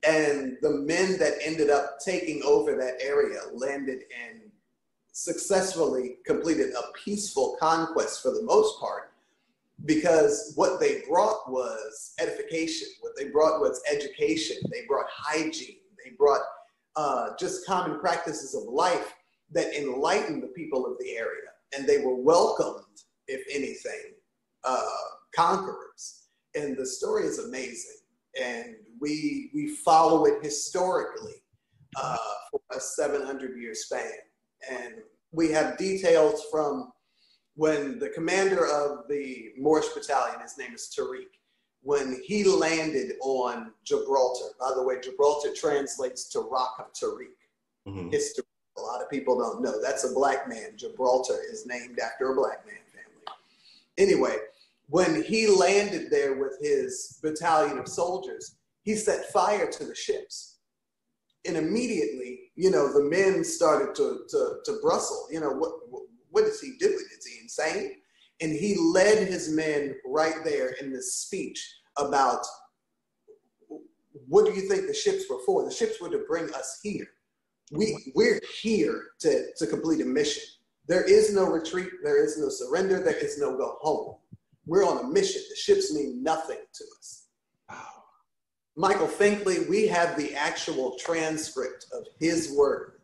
And 0.07 0.57
the 0.61 0.71
men 0.71 1.19
that 1.19 1.33
ended 1.43 1.69
up 1.69 1.99
taking 2.03 2.41
over 2.43 2.75
that 2.75 3.01
area 3.01 3.39
landed 3.53 4.03
and 4.27 4.41
successfully 5.11 6.17
completed 6.25 6.73
a 6.73 6.91
peaceful 6.93 7.57
conquest 7.59 8.21
for 8.23 8.31
the 8.31 8.41
most 8.43 8.79
part 8.79 9.10
because 9.85 10.53
what 10.55 10.79
they 10.79 11.01
brought 11.09 11.49
was 11.49 12.13
edification. 12.19 12.87
What 13.01 13.13
they 13.17 13.29
brought 13.29 13.59
was 13.59 13.81
education. 13.91 14.57
They 14.71 14.85
brought 14.87 15.07
hygiene. 15.09 15.77
They 16.03 16.11
brought 16.17 16.41
uh, 16.95 17.29
just 17.39 17.65
common 17.65 17.99
practices 17.99 18.53
of 18.55 18.63
life 18.71 19.13
that 19.51 19.73
enlightened 19.73 20.43
the 20.43 20.47
people 20.47 20.85
of 20.85 20.97
the 20.99 21.15
area. 21.15 21.49
And 21.75 21.87
they 21.87 21.99
were 21.99 22.15
welcomed, 22.15 22.85
if 23.27 23.41
anything, 23.53 24.13
uh, 24.63 24.85
conquerors. 25.33 26.27
And 26.53 26.77
the 26.77 26.85
story 26.85 27.25
is 27.25 27.39
amazing. 27.39 27.97
And 28.39 28.75
we, 28.99 29.49
we 29.53 29.75
follow 29.75 30.25
it 30.25 30.43
historically 30.43 31.43
uh, 31.95 32.17
for 32.51 32.61
a 32.75 32.79
700 32.79 33.59
year 33.59 33.73
span. 33.73 34.11
And 34.69 34.95
we 35.31 35.51
have 35.51 35.77
details 35.77 36.45
from 36.51 36.91
when 37.55 37.99
the 37.99 38.09
commander 38.09 38.65
of 38.67 39.07
the 39.07 39.53
Moorish 39.57 39.89
battalion, 39.89 40.39
his 40.41 40.57
name 40.57 40.73
is 40.73 40.93
Tariq, 40.97 41.27
when 41.83 42.21
he 42.25 42.43
landed 42.43 43.13
on 43.21 43.73
Gibraltar. 43.83 44.53
By 44.59 44.71
the 44.75 44.83
way, 44.83 44.99
Gibraltar 45.01 45.53
translates 45.53 46.29
to 46.29 46.39
Rock 46.39 46.75
of 46.79 46.93
Tariq. 46.93 47.35
Mm-hmm. 47.87 48.09
History. 48.09 48.43
A 48.77 48.81
lot 48.81 49.01
of 49.01 49.09
people 49.09 49.37
don't 49.37 49.61
know. 49.61 49.81
That's 49.81 50.05
a 50.09 50.13
black 50.13 50.47
man. 50.47 50.77
Gibraltar 50.77 51.39
is 51.51 51.65
named 51.65 51.99
after 51.99 52.31
a 52.31 52.35
black 52.35 52.65
man 52.65 52.75
family. 52.93 53.37
Anyway, 53.97 54.37
when 54.87 55.23
he 55.23 55.47
landed 55.47 56.09
there 56.09 56.35
with 56.35 56.57
his 56.61 57.19
battalion 57.21 57.77
of 57.79 57.87
soldiers, 57.87 58.55
he 58.83 58.95
set 58.95 59.31
fire 59.31 59.69
to 59.69 59.85
the 59.85 59.95
ships. 59.95 60.59
And 61.45 61.57
immediately, 61.57 62.51
you 62.55 62.69
know, 62.69 62.93
the 62.93 63.03
men 63.03 63.43
started 63.43 63.95
to, 63.95 64.21
to, 64.29 64.57
to 64.63 64.79
bristle. 64.81 65.27
You 65.31 65.39
know, 65.41 65.51
what, 65.51 65.71
what, 66.31 66.45
is 66.45 66.59
he 66.61 66.73
doing? 66.79 67.05
Is 67.17 67.25
he 67.25 67.39
insane? 67.41 67.97
And 68.41 68.51
he 68.51 68.75
led 68.75 69.27
his 69.27 69.49
men 69.49 69.95
right 70.05 70.43
there 70.43 70.71
in 70.81 70.91
this 70.91 71.15
speech 71.15 71.63
about 71.97 72.45
what 74.27 74.45
do 74.45 74.53
you 74.53 74.67
think 74.67 74.87
the 74.87 74.93
ships 74.93 75.25
were 75.29 75.39
for? 75.45 75.63
The 75.63 75.71
ships 75.73 76.01
were 76.01 76.09
to 76.09 76.23
bring 76.27 76.53
us 76.53 76.79
here. 76.81 77.07
We, 77.71 78.11
we're 78.15 78.41
here 78.61 79.09
to, 79.19 79.53
to 79.57 79.67
complete 79.67 80.01
a 80.01 80.05
mission. 80.05 80.43
There 80.87 81.03
is 81.03 81.33
no 81.33 81.45
retreat, 81.45 81.89
there 82.03 82.23
is 82.23 82.37
no 82.37 82.49
surrender, 82.49 82.99
there 82.99 83.17
is 83.17 83.39
no 83.39 83.55
go 83.55 83.77
home. 83.81 84.15
We're 84.65 84.85
on 84.85 85.05
a 85.05 85.07
mission. 85.07 85.41
The 85.49 85.55
ships 85.55 85.93
mean 85.93 86.23
nothing 86.23 86.57
to 86.73 86.83
us. 86.99 87.21
Michael 88.77 89.07
Finkley, 89.07 89.67
we 89.69 89.85
have 89.87 90.17
the 90.17 90.33
actual 90.33 90.97
transcript 90.97 91.85
of 91.93 92.05
his 92.19 92.53
words 92.57 93.00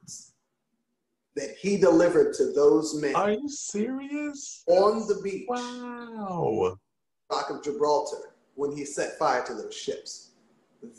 that 1.38 1.56
he 1.62 1.78
delivered 1.78 2.34
to 2.34 2.52
those 2.52 3.00
men. 3.00 3.16
Are 3.16 3.32
you 3.32 3.48
serious? 3.48 4.64
On 4.68 5.08
the 5.08 5.22
beach. 5.24 5.46
Wow. 5.48 6.78
Rock 7.32 7.50
of 7.52 7.64
Gibraltar 7.64 8.34
when 8.56 8.76
he 8.76 8.84
set 8.86 9.20
fire 9.20 9.46
to 9.46 9.54
those 9.54 9.76
ships. 9.76 10.32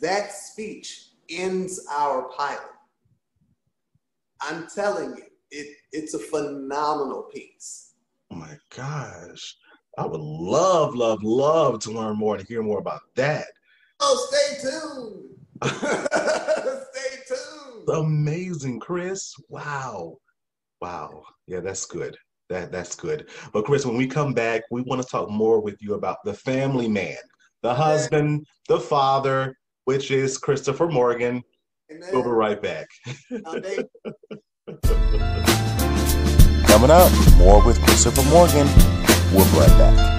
That 0.01 0.31
speech 0.31 1.09
ends 1.29 1.85
our 1.91 2.29
pilot. 2.29 2.61
I'm 4.41 4.67
telling 4.73 5.09
you, 5.17 5.23
it, 5.51 5.75
it's 5.91 6.13
a 6.13 6.19
phenomenal 6.19 7.23
piece. 7.23 7.93
Oh 8.31 8.35
my 8.35 8.55
gosh. 8.75 9.55
I 9.97 10.05
would 10.05 10.21
love, 10.21 10.95
love, 10.95 11.21
love 11.23 11.79
to 11.81 11.91
learn 11.91 12.15
more 12.15 12.37
and 12.37 12.47
hear 12.47 12.63
more 12.63 12.79
about 12.79 13.01
that. 13.15 13.47
Oh, 13.99 14.27
stay 14.31 14.69
tuned. 14.69 15.25
stay 16.93 17.17
tuned. 17.27 17.89
Amazing, 17.89 18.79
Chris. 18.79 19.33
Wow. 19.49 20.19
Wow. 20.81 21.23
Yeah, 21.47 21.59
that's 21.59 21.85
good. 21.85 22.17
That 22.49 22.71
that's 22.71 22.95
good. 22.95 23.29
But 23.53 23.65
Chris, 23.65 23.85
when 23.85 23.97
we 23.97 24.07
come 24.07 24.33
back, 24.33 24.63
we 24.71 24.81
want 24.81 25.01
to 25.01 25.07
talk 25.07 25.29
more 25.29 25.61
with 25.61 25.77
you 25.81 25.93
about 25.93 26.17
the 26.23 26.33
family 26.33 26.87
man, 26.87 27.17
the 27.61 27.73
husband, 27.73 28.45
the 28.67 28.79
father, 28.79 29.55
which 29.85 30.09
is 30.09 30.37
Christopher 30.37 30.87
Morgan. 30.87 31.43
Amen. 31.91 32.09
We'll 32.11 32.23
be 32.23 32.29
right 32.29 32.61
back. 32.61 32.87
Coming 36.67 36.91
up, 36.91 37.11
more 37.37 37.63
with 37.65 37.81
Christopher 37.81 38.23
Morgan. 38.29 38.67
We'll 39.33 39.45
be 39.51 39.59
right 39.59 39.77
back. 39.77 40.18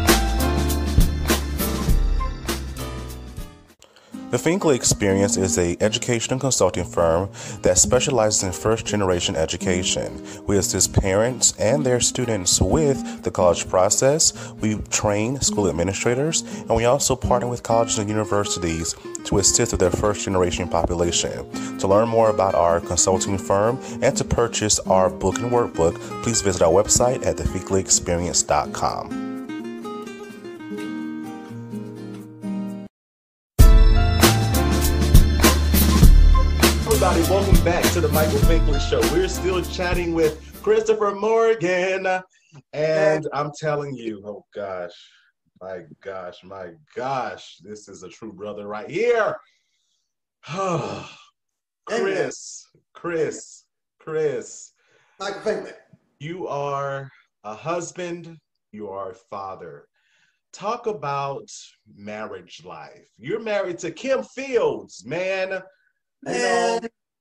The 4.31 4.37
Finkley 4.37 4.77
Experience 4.77 5.37
is 5.37 5.59
a 5.59 5.77
educational 5.81 6.39
consulting 6.39 6.85
firm 6.85 7.31
that 7.63 7.79
specializes 7.79 8.45
in 8.45 8.53
first 8.53 8.87
generation 8.87 9.35
education. 9.35 10.25
We 10.47 10.57
assist 10.57 10.93
parents 10.93 11.53
and 11.59 11.85
their 11.85 11.99
students 11.99 12.61
with 12.61 13.25
the 13.25 13.33
college 13.33 13.69
process. 13.69 14.33
We 14.61 14.77
train 14.89 15.41
school 15.41 15.69
administrators 15.69 16.43
and 16.43 16.77
we 16.77 16.85
also 16.85 17.17
partner 17.17 17.49
with 17.49 17.65
colleges 17.65 17.99
and 17.99 18.09
universities 18.09 18.95
to 19.25 19.39
assist 19.39 19.73
with 19.73 19.81
their 19.81 19.91
first 19.91 20.25
generation 20.25 20.69
population. 20.69 21.51
To 21.79 21.89
learn 21.89 22.09
more 22.09 22.31
about 22.31 22.55
our 22.55 22.81
consulting 22.81 23.37
firm 23.37 23.81
and 24.01 24.17
to 24.17 24.23
purchase 24.23 24.79
our 24.81 25.11
book 25.11 25.39
and 25.39 25.51
workbook, 25.51 25.99
please 26.23 26.41
visit 26.41 26.63
our 26.63 26.71
website 26.73 27.27
at 27.27 27.37
thefinkleyexperience.com. 27.37 29.30
to 38.01 38.07
the 38.07 38.13
Michael 38.15 38.39
Finkley 38.41 38.81
Show. 38.81 39.01
We're 39.13 39.29
still 39.29 39.61
chatting 39.63 40.15
with 40.15 40.59
Christopher 40.63 41.15
Morgan. 41.15 42.07
And 42.73 43.29
I'm 43.35 43.51
telling 43.59 43.95
you, 43.95 44.23
oh 44.25 44.47
gosh, 44.55 44.95
my 45.61 45.81
gosh, 46.03 46.43
my 46.43 46.71
gosh, 46.97 47.59
this 47.63 47.89
is 47.89 48.03
a 48.03 48.09
true 48.09 48.33
brother 48.33 48.67
right 48.67 48.89
here. 48.89 49.37
Chris, 51.85 52.67
Chris, 52.95 53.65
Chris. 53.99 54.73
Michael 55.19 55.43
Finkley. 55.43 55.73
You 56.21 56.47
are 56.49 57.11
a 57.45 57.55
husband, 57.55 58.39
you 58.73 58.89
are 58.89 59.11
a 59.11 59.15
father. 59.15 59.85
Talk 60.55 60.87
about 60.87 61.51
marriage 61.95 62.63
life. 62.65 63.11
You're 63.19 63.41
married 63.41 63.79
to 63.81 63.91
Kim 63.91 64.23
Fields, 64.23 65.05
man. 65.05 65.61
You 66.27 66.33
know, 66.33 66.81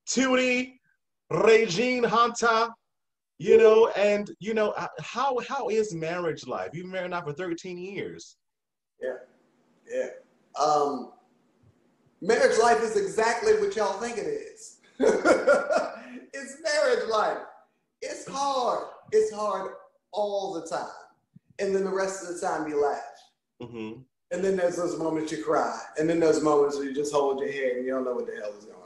Tootie, 0.10 0.80
Regine 1.30 2.04
Hunter, 2.04 2.70
you 3.38 3.58
know, 3.58 3.88
and 3.90 4.32
you 4.40 4.54
know, 4.54 4.72
uh, 4.72 4.88
how 5.02 5.40
how 5.48 5.70
is 5.70 5.94
marriage 5.94 6.48
life? 6.48 6.72
You've 6.74 6.86
been 6.86 6.92
married 6.92 7.12
now 7.12 7.22
for 7.22 7.34
13 7.34 7.78
years. 7.78 8.36
Yeah, 9.02 9.14
yeah. 9.90 10.08
Um, 10.62 11.14
marriage 12.22 12.58
life 12.62 12.82
is 12.82 12.98
exactly 12.98 13.54
what 13.60 13.76
y'all 13.76 14.00
think 14.00 14.18
it 14.18 14.28
is. 14.28 14.80
it's 15.00 16.58
marriage 16.64 17.10
life. 17.10 17.38
It's 18.02 18.28
hard. 18.28 18.88
It's 19.12 19.32
hard 19.32 19.72
all 20.12 20.54
the 20.54 20.68
time. 20.68 20.90
And 21.60 21.76
then 21.76 21.84
the 21.84 21.94
rest 21.94 22.24
of 22.24 22.34
the 22.34 22.42
time 22.42 22.68
you 22.68 22.82
laugh. 22.82 23.00
Mm-hmm. 23.62 24.02
And 24.32 24.44
then 24.44 24.56
there's 24.56 24.76
those 24.76 24.98
moments 24.98 25.32
you 25.32 25.44
cry. 25.44 25.80
And 25.98 26.10
then 26.10 26.20
those 26.20 26.42
moments 26.42 26.76
where 26.76 26.86
you 26.86 26.94
just 26.94 27.14
hold 27.14 27.40
your 27.40 27.52
head 27.52 27.78
and 27.78 27.86
you 27.86 27.92
don't 27.92 28.06
know 28.06 28.14
what 28.14 28.28
the 28.28 28.36
hell 28.42 28.54
is 28.58 28.66
going 28.66 28.76
on 28.76 28.79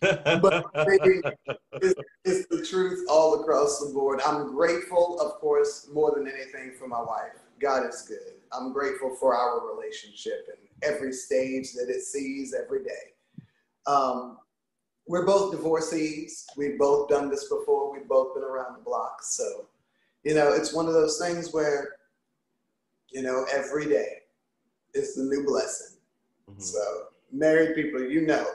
but 0.00 0.66
it's, 0.74 1.94
it's, 2.24 2.46
the 2.48 2.64
truth 2.64 3.06
all 3.08 3.40
across 3.40 3.80
the 3.80 3.92
board. 3.92 4.20
I'm 4.24 4.54
grateful, 4.54 5.20
of 5.20 5.32
course, 5.40 5.88
more 5.92 6.12
than 6.14 6.28
anything 6.28 6.72
for 6.78 6.86
my 6.86 7.00
wife. 7.00 7.32
God 7.60 7.88
is 7.88 8.02
good. 8.02 8.34
I'm 8.52 8.72
grateful 8.72 9.16
for 9.18 9.34
our 9.34 9.74
relationship 9.74 10.46
and 10.48 10.58
every 10.82 11.12
stage 11.12 11.72
that 11.72 11.88
it 11.88 12.02
sees 12.02 12.54
every 12.54 12.84
day. 12.84 13.44
Um, 13.86 14.38
we're 15.06 15.26
both 15.26 15.52
divorcees. 15.52 16.46
We've 16.56 16.78
both 16.78 17.08
done 17.08 17.30
this 17.30 17.48
before. 17.48 17.90
We've 17.92 18.06
both 18.06 18.34
been 18.34 18.44
around 18.44 18.74
the 18.74 18.84
block. 18.84 19.22
So, 19.22 19.66
you 20.22 20.34
know, 20.34 20.52
it's 20.52 20.74
one 20.74 20.86
of 20.86 20.92
those 20.92 21.18
things 21.18 21.52
where, 21.52 21.96
you 23.10 23.22
know, 23.22 23.46
every 23.52 23.86
day 23.86 24.18
is 24.94 25.14
the 25.14 25.24
new 25.24 25.44
blessing. 25.44 25.96
Mm-hmm. 26.48 26.60
So, 26.60 26.80
married 27.32 27.74
people, 27.74 28.02
you 28.02 28.26
know, 28.26 28.46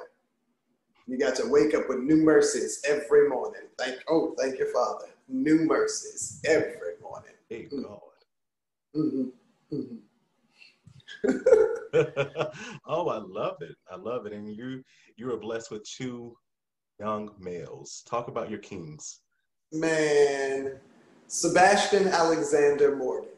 you 1.08 1.18
got 1.18 1.36
to 1.36 1.48
wake 1.50 1.74
up 1.74 1.90
with 1.90 2.00
new 2.00 2.18
mercies 2.18 2.82
every 2.88 3.30
morning. 3.30 3.62
Thank 3.78 3.98
oh, 4.10 4.36
thank 4.40 4.60
you, 4.60 4.72
Father. 4.74 5.08
New 5.28 5.60
mercies 5.66 6.42
every 6.46 6.94
morning. 7.02 7.34
Thank 7.50 7.72
mm. 7.72 7.84
God. 7.84 8.00
Mm-hmm. 8.96 9.76
Mm-hmm. 9.76 9.96
oh, 12.88 13.10
I 13.10 13.18
love 13.18 13.58
it. 13.62 13.76
I 13.92 13.96
love 13.96 14.26
it. 14.26 14.34
And 14.34 14.48
you 14.56 14.84
you 15.18 15.32
are 15.32 15.38
blessed 15.38 15.72
with 15.72 15.84
two 15.90 16.36
young 17.00 17.32
males. 17.40 18.04
Talk 18.08 18.28
about 18.28 18.50
your 18.50 18.60
kings. 18.60 19.22
Man, 19.72 20.78
Sebastian 21.28 22.08
Alexander 22.08 22.96
Morgan, 22.96 23.30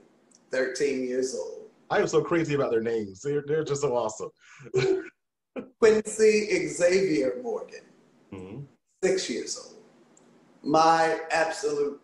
13 0.51 1.03
years 1.05 1.35
old. 1.35 1.69
I 1.89 1.99
am 1.99 2.07
so 2.07 2.21
crazy 2.21 2.55
about 2.55 2.71
their 2.71 2.81
names. 2.81 3.21
They're, 3.21 3.43
they're 3.45 3.63
just 3.63 3.81
so 3.81 3.95
awesome. 3.95 4.29
Quincy 5.79 6.67
Xavier 6.67 7.39
Morgan, 7.41 7.81
mm-hmm. 8.33 8.61
six 9.03 9.29
years 9.29 9.57
old. 9.57 9.81
My 10.63 11.19
absolute 11.31 12.01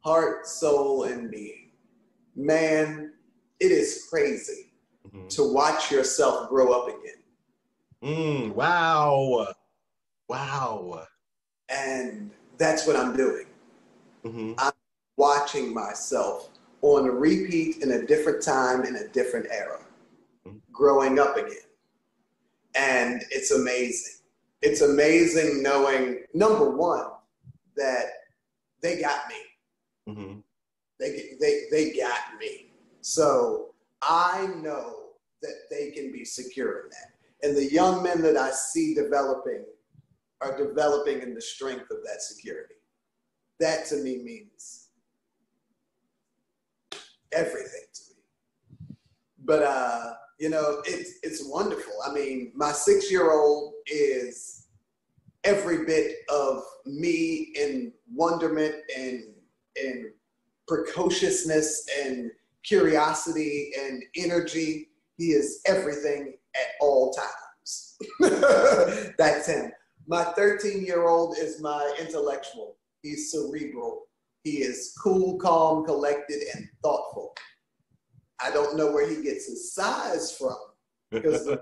heart, 0.00 0.46
soul, 0.46 1.04
and 1.04 1.30
being. 1.30 1.70
Man, 2.36 3.12
it 3.60 3.70
is 3.70 4.06
crazy 4.10 4.72
Mhm. 5.08 5.28
to 5.30 5.52
watch 5.52 5.90
yourself 5.90 6.48
grow 6.48 6.72
up 6.72 6.88
again. 6.88 7.22
Mm, 8.02 8.54
wow. 8.54 9.54
Wow. 10.28 11.06
And 11.68 12.30
that's 12.58 12.86
what 12.86 12.96
I'm 12.96 13.16
doing. 13.16 13.46
hmm 14.24 14.54
I'm 14.58 14.72
Watching 15.16 15.72
myself 15.72 16.50
on 16.82 17.06
a 17.06 17.10
repeat 17.10 17.82
in 17.82 17.92
a 17.92 18.04
different 18.04 18.42
time, 18.42 18.82
in 18.84 18.96
a 18.96 19.06
different 19.08 19.46
era, 19.48 19.80
Mhm. 20.44 20.60
growing 20.72 21.18
up 21.20 21.36
again. 21.36 21.68
And 22.74 23.22
it's 23.30 23.50
amazing. 23.50 24.14
It's 24.62 24.80
amazing 24.80 25.62
knowing, 25.62 26.24
number 26.32 26.70
one, 26.70 27.06
that 27.76 28.06
they 28.82 29.00
got 29.00 29.22
me. 29.28 30.14
hmm 30.14 30.38
They, 30.98 31.36
they, 31.40 31.62
they 31.70 31.92
got 31.92 32.38
me. 32.40 32.72
So 33.00 33.74
I 34.02 34.48
know 34.56 35.10
that 35.42 35.54
they 35.70 35.90
can 35.90 36.10
be 36.12 36.24
secure 36.24 36.80
in 36.80 36.90
that. 36.90 37.46
And 37.46 37.56
the 37.56 37.70
young 37.70 38.02
men 38.02 38.22
that 38.22 38.36
I 38.36 38.50
see 38.50 38.94
developing 38.94 39.64
are 40.40 40.56
developing 40.56 41.20
in 41.22 41.34
the 41.34 41.40
strength 41.40 41.90
of 41.90 41.98
that 42.04 42.22
security. 42.22 42.74
That 43.60 43.86
to 43.86 43.96
me 43.96 44.18
means 44.22 44.88
everything 47.32 47.84
to 47.94 48.02
me. 48.10 48.96
But 49.44 49.62
uh, 49.62 50.14
you 50.38 50.48
know, 50.48 50.82
it's 50.84 51.18
it's 51.22 51.48
wonderful. 51.48 51.92
I 52.04 52.12
mean, 52.12 52.52
my 52.54 52.72
six 52.72 53.10
year 53.10 53.32
old 53.32 53.74
is 53.86 54.66
every 55.44 55.84
bit 55.84 56.16
of 56.28 56.62
me 56.86 57.52
in 57.56 57.92
wonderment 58.12 58.74
and 58.96 59.22
and 59.82 60.06
precociousness 60.66 61.86
and 62.02 62.30
curiosity 62.64 63.72
and 63.78 64.02
energy. 64.16 64.88
He 65.18 65.26
is 65.26 65.60
everything 65.66 66.34
at 66.54 66.68
all 66.80 67.12
times. 67.12 67.96
That's 69.18 69.46
him. 69.46 69.70
My 70.06 70.24
13 70.24 70.84
year 70.84 71.06
old 71.06 71.36
is 71.38 71.60
my 71.60 71.94
intellectual. 72.00 72.76
He's 73.02 73.30
cerebral. 73.30 74.06
He 74.42 74.58
is 74.58 74.94
cool, 75.02 75.38
calm, 75.38 75.84
collected, 75.84 76.42
and 76.54 76.68
thoughtful. 76.82 77.34
I 78.40 78.50
don't 78.50 78.76
know 78.76 78.92
where 78.92 79.08
he 79.08 79.22
gets 79.22 79.46
his 79.46 79.72
size 79.72 80.36
from 80.36 80.56
because 81.10 81.46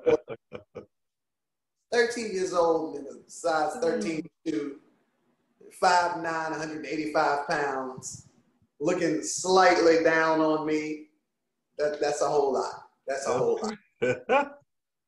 13 1.93 2.33
years 2.33 2.53
old 2.55 2.97
and 2.97 3.07
mm. 3.07 3.27
a 3.27 3.31
size 3.31 3.77
13 3.81 4.27
to 4.47 4.77
5'9, 5.83 6.23
185 6.23 7.49
pounds, 7.49 8.29
looking 8.81 9.23
slightly 9.23 10.03
down 10.03 10.41
on 10.41 10.67
me. 10.67 11.09
That, 11.79 12.01
that's 12.01 12.23
a 12.23 12.29
whole 12.29 12.53
lot. 12.53 12.89
That's 13.07 13.27
a 13.27 13.33
whole 13.33 13.61
lot. 14.01 14.59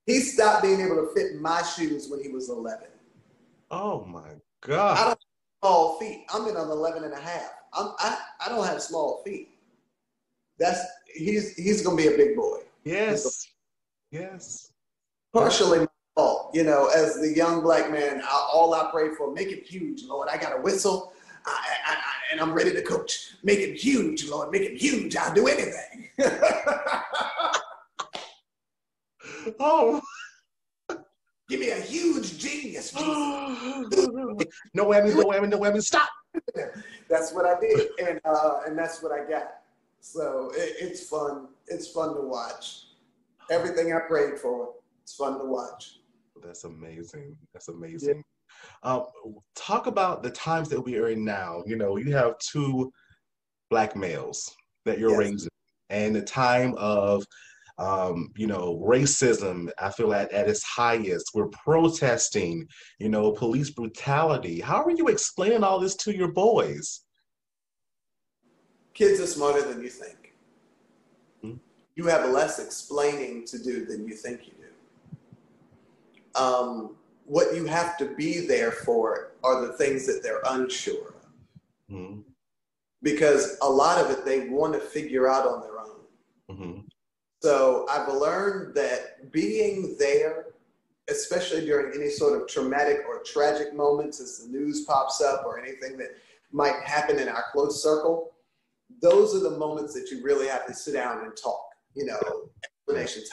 He 0.07 0.21
stopped 0.21 0.63
being 0.63 0.83
able 0.83 0.97
to 0.97 1.15
fit 1.15 1.41
my 1.41 1.63
shoes 1.63 2.09
when 2.11 2.23
he 2.23 2.29
was 2.29 2.51
11. 2.51 2.89
oh 3.71 4.05
my 4.05 4.21
I 4.21 4.35
God. 4.61 4.97
don't 4.97 5.09
have 5.09 5.19
small 5.63 5.99
feet. 5.99 6.27
I'm 6.33 6.47
in 6.47 6.57
an 6.57 6.71
11 6.71 7.05
and 7.05 7.15
a 7.15 7.21
half. 7.21 7.51
I'm, 7.73 7.93
I, 7.99 8.19
I 8.45 8.49
don't 8.51 8.67
have 8.67 8.83
small 8.83 9.23
feet. 9.25 9.49
That's 10.59 10.85
he's 11.15 11.55
he's 11.57 11.83
gonna 11.83 11.97
be 11.97 12.09
a 12.09 12.17
big 12.17 12.37
boy. 12.37 12.59
Yes. 12.85 13.49
Yes. 14.11 14.73
Partially 15.33 15.81
my 15.81 15.87
fault, 16.15 16.51
you 16.55 16.63
know, 16.63 16.89
as 16.95 17.17
the 17.17 17.33
young 17.35 17.63
black 17.63 17.91
man. 17.91 18.21
I, 18.23 18.49
all 18.53 18.75
I 18.75 18.91
pray 18.93 19.15
for, 19.15 19.33
make 19.33 19.49
him 19.49 19.61
huge, 19.65 20.05
Lord. 20.05 20.29
I 20.31 20.37
got 20.37 20.57
a 20.57 20.61
whistle, 20.61 21.13
I, 21.47 21.51
I, 21.87 21.93
I, 21.95 21.99
and 22.33 22.41
I'm 22.41 22.53
ready 22.53 22.73
to 22.73 22.83
coach. 22.83 23.33
Make 23.43 23.59
him 23.61 23.75
huge, 23.75 24.29
Lord. 24.29 24.51
Make 24.51 24.63
him 24.63 24.77
huge. 24.77 25.17
I'll 25.17 25.35
do 25.35 25.49
anything. 25.49 26.09
Oh. 29.61 30.01
Give 31.49 31.61
me 31.61 31.71
a 31.71 31.81
huge 31.81 32.39
genius, 32.39 32.91
Jesus. 32.93 34.09
no 34.73 34.87
whammy, 34.87 35.15
no 35.15 35.25
whammy, 35.25 35.49
no 35.49 35.59
whammy. 35.59 35.83
Stop. 35.83 36.09
that's 37.09 37.33
what 37.33 37.45
I 37.45 37.61
did, 37.61 37.91
and 37.99 38.21
uh, 38.25 38.61
and 38.67 38.79
that's 38.79 39.03
what 39.03 39.13
I 39.13 39.29
got. 39.29 39.53
So 40.05 40.53
it, 40.55 40.75
it's 40.81 41.09
fun. 41.09 41.49
It's 41.67 41.89
fun 41.89 42.15
to 42.15 42.21
watch. 42.21 42.89
Everything 43.51 43.95
I 43.95 44.01
prayed 44.01 44.39
for, 44.39 44.75
it's 45.03 45.15
fun 45.15 45.39
to 45.39 45.47
watch. 45.47 46.01
That's 46.43 46.65
amazing. 46.65 47.37
That's 47.55 47.69
amazing. 47.69 48.23
Um, 48.83 49.07
talk 49.57 49.87
about 49.87 50.23
the 50.23 50.31
times 50.31 50.69
that 50.69 50.81
we 50.81 50.99
are 50.99 51.09
in 51.09 51.25
now. 51.25 51.63
You 51.67 51.77
know, 51.77 51.97
you 51.97 52.15
have 52.15 52.39
two 52.39 52.93
black 53.71 53.97
males 53.97 54.55
that 54.85 54.99
you're 54.99 55.11
Yes. 55.11 55.19
raising, 55.19 55.51
and 55.89 56.15
the 56.15 56.23
time 56.23 56.75
of, 56.77 57.25
um, 57.79 58.31
you 58.37 58.47
know, 58.47 58.79
racism. 58.87 59.71
I 59.79 59.91
feel 59.91 60.13
at 60.13 60.31
at 60.33 60.51
its 60.51 60.63
highest. 60.65 61.31
We're 61.35 61.49
protesting. 61.49 62.69
You 62.99 63.09
know, 63.09 63.33
police 63.33 63.71
brutality. 63.71 64.61
How 64.61 64.85
are 64.85 64.91
you 64.91 65.09
explaining 65.09 65.65
all 65.65 65.81
this 65.81 65.97
to 65.97 66.15
your 66.15 66.31
boys? 66.33 67.04
Kids 68.95 69.21
are 69.21 69.27
smarter 69.27 69.63
than 69.63 69.83
you 69.83 69.91
think. 69.91 70.33
Hmm. 71.43 71.55
You 71.97 72.07
have 72.07 72.31
less 72.31 72.59
explaining 72.61 73.45
to 73.47 73.63
do 73.63 73.85
than 73.85 74.07
you 74.07 74.15
think 74.15 74.47
you 74.47 74.53
do. 74.53 76.41
Um, 76.41 76.97
what 77.27 77.55
you 77.55 77.65
have 77.67 77.97
to 77.99 78.07
be 78.15 78.47
there 78.47 78.71
for 78.71 79.33
are 79.43 79.67
the 79.67 79.73
things 79.75 80.07
that 80.07 80.23
they're 80.23 80.43
unsure 80.47 81.09
of. 81.09 81.95
hmm 81.97 82.21
Because 83.03 83.57
a 83.63 83.69
lot 83.69 84.03
of 84.03 84.11
it 84.11 84.25
they 84.25 84.49
want 84.49 84.75
to 84.75 84.81
figure 84.81 85.29
out 85.29 85.47
on 85.47 85.61
their 85.61 85.81
own. 85.81 86.57
hmm 86.57 86.81
So 87.43 87.87
I've 87.91 88.13
learned 88.13 88.75
that 88.77 89.33
being 89.33 89.97
there, 89.99 90.47
especially 91.09 91.65
during 91.65 92.01
any 92.01 92.11
sort 92.11 92.41
of 92.41 92.47
traumatic 92.47 92.99
or 93.09 93.23
tragic 93.25 93.75
moments 93.75 94.21
as 94.21 94.39
the 94.39 94.49
news 94.53 94.83
pops 94.83 95.21
up 95.21 95.45
or 95.45 95.59
anything 95.59 95.97
that 95.99 96.17
might 96.53 96.77
happen 96.85 97.19
in 97.19 97.29
our 97.29 97.45
close 97.53 97.83
circle, 97.83 98.34
those 99.01 99.35
are 99.35 99.41
the 99.41 99.59
moments 99.59 99.95
that 99.95 100.11
you 100.11 100.23
really 100.23 100.49
have 100.49 100.67
to 100.67 100.75
sit 100.75 100.95
down 100.95 101.25
and 101.25 101.37
talk. 101.37 101.67
You 101.95 102.07
know, 102.07 102.21
explanations. 102.65 103.31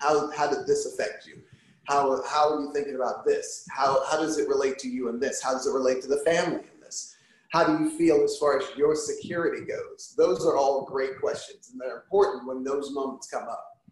How, 0.00 0.30
how, 0.32 0.48
did 0.48 0.66
this 0.66 0.86
affect 0.86 1.26
you? 1.26 1.42
How, 1.88 2.22
how 2.24 2.54
are 2.54 2.60
you 2.60 2.72
thinking 2.72 2.94
about 2.94 3.24
this? 3.24 3.64
How, 3.70 4.04
how 4.08 4.18
does 4.18 4.38
it 4.38 4.48
relate 4.48 4.78
to 4.80 4.88
you 4.88 5.08
in 5.08 5.18
this? 5.18 5.42
How 5.42 5.52
does 5.52 5.66
it 5.66 5.72
relate 5.72 6.00
to 6.02 6.08
the 6.08 6.18
family 6.18 6.60
in 6.74 6.80
this? 6.80 7.14
How 7.52 7.64
do 7.64 7.84
you 7.84 7.90
feel 7.98 8.22
as 8.22 8.36
far 8.38 8.58
as 8.58 8.64
your 8.76 8.94
security 8.94 9.64
goes? 9.64 10.14
Those 10.16 10.46
are 10.46 10.56
all 10.56 10.84
great 10.84 11.20
questions, 11.20 11.70
and 11.70 11.80
they're 11.80 12.02
important 12.02 12.46
when 12.46 12.64
those 12.64 12.92
moments 12.92 13.28
come 13.28 13.44
up. 13.48 13.82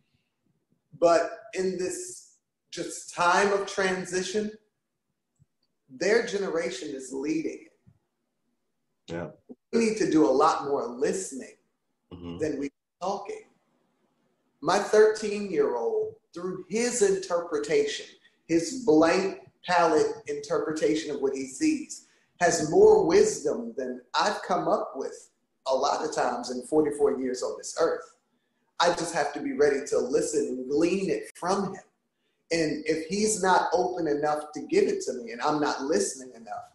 But 0.98 1.30
in 1.54 1.78
this 1.78 2.36
just 2.70 3.12
time 3.14 3.52
of 3.52 3.66
transition, 3.66 4.52
their 5.88 6.24
generation 6.26 6.88
is 6.90 7.12
leading. 7.12 7.66
Yeah. 9.08 9.28
We 9.72 9.80
need 9.80 9.96
to 9.98 10.10
do 10.10 10.28
a 10.28 10.30
lot 10.30 10.64
more 10.64 10.86
listening 10.86 11.54
hmm 12.12 12.38
than 12.38 12.58
we 12.58 12.70
talking. 13.00 13.44
My 14.60 14.78
13 14.78 15.50
year 15.50 15.76
old, 15.76 16.14
through 16.34 16.64
his 16.68 17.02
interpretation, 17.02 18.06
his 18.46 18.82
blank 18.84 19.40
palette 19.66 20.12
interpretation 20.26 21.14
of 21.14 21.20
what 21.20 21.34
he 21.34 21.46
sees, 21.46 22.06
has 22.40 22.70
more 22.70 23.06
wisdom 23.06 23.74
than 23.76 24.00
I've 24.14 24.42
come 24.42 24.68
up 24.68 24.92
with 24.96 25.30
a 25.66 25.74
lot 25.74 26.04
of 26.04 26.14
times 26.14 26.50
in 26.50 26.62
44 26.66 27.20
years 27.20 27.42
on 27.42 27.56
this 27.58 27.76
earth. 27.80 28.16
I 28.80 28.88
just 28.94 29.14
have 29.14 29.32
to 29.34 29.40
be 29.40 29.52
ready 29.52 29.80
to 29.88 29.98
listen 29.98 30.46
and 30.46 30.70
glean 30.70 31.10
it 31.10 31.30
from 31.34 31.74
him. 31.74 31.82
And 32.50 32.82
if 32.86 33.06
he's 33.06 33.42
not 33.42 33.68
open 33.72 34.08
enough 34.08 34.52
to 34.54 34.60
give 34.62 34.88
it 34.88 35.02
to 35.02 35.12
me 35.14 35.32
and 35.32 35.40
I'm 35.42 35.60
not 35.60 35.82
listening 35.82 36.32
enough, 36.34 36.72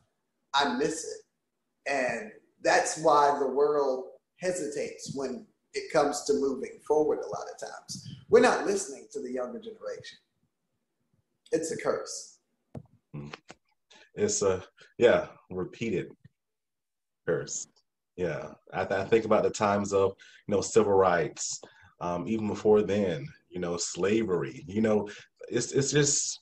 I 0.53 0.75
miss 0.77 1.03
it. 1.03 1.91
And 1.91 2.31
that's 2.65 2.99
why 3.01 3.37
the 3.39 3.47
world 3.47 4.05
hesitates 4.37 5.13
when 5.15 5.45
it 5.75 5.93
comes 5.93 6.23
to 6.23 6.33
moving 6.33 6.79
forward 6.85 7.19
a 7.19 7.27
lot 7.27 7.45
of 7.53 7.59
times. 7.59 8.09
We're 8.29 8.41
not 8.41 8.65
listening 8.65 9.07
to 9.11 9.21
the 9.21 9.31
younger 9.31 9.59
generation. 9.59 10.17
It's 11.51 11.71
a 11.71 11.77
curse. 11.77 12.39
It's 14.15 14.41
a 14.41 14.63
yeah, 14.97 15.27
repeated 15.49 16.07
curse. 17.27 17.67
Yeah, 18.17 18.53
I, 18.73 18.81
I 18.81 19.05
think 19.05 19.25
about 19.25 19.43
the 19.43 19.49
times 19.51 19.93
of 19.93 20.13
you 20.47 20.55
know 20.55 20.61
civil 20.61 20.93
rights, 20.93 21.61
um, 22.01 22.27
even 22.27 22.47
before 22.47 22.81
then, 22.81 23.27
you 23.49 23.59
know 23.59 23.77
slavery. 23.77 24.63
You 24.67 24.81
know, 24.81 25.07
it's 25.49 25.71
it's 25.71 25.91
just 25.91 26.41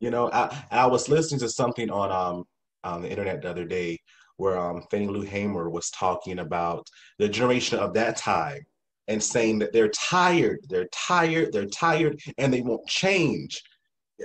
you 0.00 0.10
know 0.10 0.30
I 0.32 0.64
I 0.70 0.86
was 0.86 1.08
listening 1.08 1.40
to 1.40 1.48
something 1.48 1.90
on 1.90 2.10
um 2.10 2.44
on 2.84 3.02
the 3.02 3.10
internet 3.10 3.42
the 3.42 3.50
other 3.50 3.64
day 3.64 3.98
where 4.36 4.58
um 4.58 4.82
Fannie 4.90 5.08
Lou 5.08 5.22
Hamer 5.22 5.70
was 5.70 5.90
talking 5.90 6.40
about 6.40 6.86
the 7.18 7.28
generation 7.28 7.78
of 7.78 7.94
that 7.94 8.16
time 8.16 8.60
and 9.08 9.22
saying 9.22 9.58
that 9.58 9.72
they're 9.72 9.90
tired, 9.90 10.60
they're 10.68 10.88
tired, 10.92 11.52
they're 11.52 11.66
tired, 11.66 12.20
and 12.38 12.52
they 12.52 12.60
won't 12.60 12.86
change. 12.86 13.62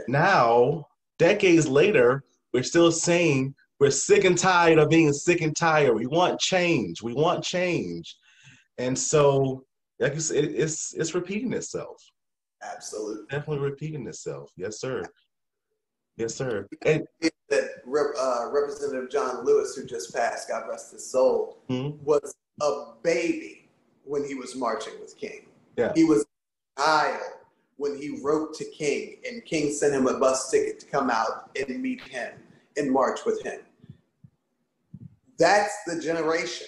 Now, 0.08 0.86
decades 1.18 1.68
later, 1.68 2.24
we're 2.54 2.64
still 2.64 2.92
saying 2.92 3.56
we're 3.80 3.92
sick 3.92 4.24
and 4.24 4.38
tired 4.38 4.80
of 4.80 4.90
being 4.90 5.14
sick 5.14 5.42
and 5.42 5.56
tired. 5.56 5.94
We 5.94 6.08
want 6.08 6.40
change. 6.40 7.02
We 7.02 7.14
want 7.14 7.44
change. 7.44 8.16
And 8.78 8.98
so 8.98 9.64
like 10.00 10.14
you 10.14 10.20
said, 10.20 10.46
it's 10.46 10.94
it's 10.94 11.16
repeating 11.16 11.54
itself. 11.54 12.04
Absolutely. 12.64 13.26
Definitely 13.30 13.64
repeating 13.70 14.08
itself. 14.08 14.52
Yes, 14.56 14.80
sir. 14.80 15.04
Yes, 16.18 16.36
sir. 16.36 16.68
And 16.86 17.06
that 17.98 18.14
uh, 18.20 18.50
Representative 18.52 19.10
John 19.10 19.46
Lewis, 19.46 19.76
who 19.76 19.86
just 19.86 20.14
passed, 20.14 20.48
God 20.50 20.68
rest 20.70 20.92
his 20.92 21.06
soul, 21.06 21.58
Mhm. 21.70 22.00
was 22.04 22.36
a 22.62 22.94
baby 23.04 23.70
when 24.04 24.24
he 24.24 24.36
was 24.36 24.56
marching 24.56 25.00
with 25.00 25.18
King. 25.18 25.48
Yeah. 25.78 25.94
He 25.96 26.04
was 26.04 26.26
a 26.78 26.82
child 26.82 27.22
when 27.78 27.98
he 27.98 28.20
wrote 28.22 28.54
to 28.56 28.66
King, 28.66 29.18
and 29.28 29.44
King 29.46 29.72
sent 29.74 29.94
him 29.94 30.08
a 30.08 30.18
bus 30.18 30.50
ticket 30.50 30.80
to 30.80 30.86
come 30.88 31.10
out 31.10 31.52
and 31.56 31.82
meet 31.82 32.02
him 32.02 32.34
and 32.78 32.92
march 32.92 33.26
with 33.26 33.42
him. 33.44 33.62
That's 35.38 35.74
the 35.86 36.00
generation. 36.00 36.68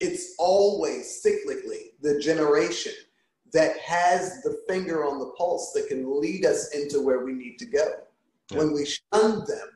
It's 0.00 0.34
always 0.38 1.22
cyclically 1.24 1.92
the 2.02 2.18
generation 2.20 2.92
that 3.52 3.78
has 3.78 4.42
the 4.42 4.60
finger 4.68 5.06
on 5.06 5.18
the 5.18 5.30
pulse 5.38 5.72
that 5.72 5.88
can 5.88 6.20
lead 6.20 6.44
us 6.44 6.68
into 6.74 7.00
where 7.00 7.20
we 7.24 7.32
need 7.32 7.58
to 7.60 7.64
go. 7.64 8.02
When 8.52 8.72
we 8.74 8.84
shun 8.84 9.44
them 9.46 9.75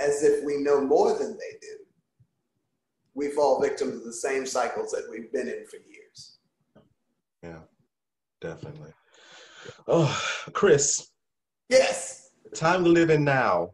as 0.00 0.22
if 0.22 0.42
we 0.44 0.56
know 0.56 0.80
more 0.80 1.16
than 1.18 1.32
they 1.32 1.58
do, 1.60 1.76
we 3.14 3.28
fall 3.28 3.60
victim 3.60 3.90
to 3.90 3.98
the 3.98 4.12
same 4.12 4.46
cycles 4.46 4.90
that 4.92 5.06
we've 5.10 5.32
been 5.32 5.48
in 5.48 5.66
for 5.66 5.76
years. 5.76 6.38
yeah, 7.42 7.60
definitely. 8.40 8.92
Oh, 9.86 10.22
Chris, 10.52 11.10
Yes. 11.68 12.30
the 12.44 12.56
time 12.56 12.82
we 12.82 12.90
live 12.90 13.10
in 13.10 13.24
now, 13.24 13.70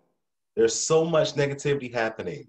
there's 0.57 0.75
so 0.75 1.05
much 1.05 1.35
negativity 1.35 1.93
happening. 1.93 2.47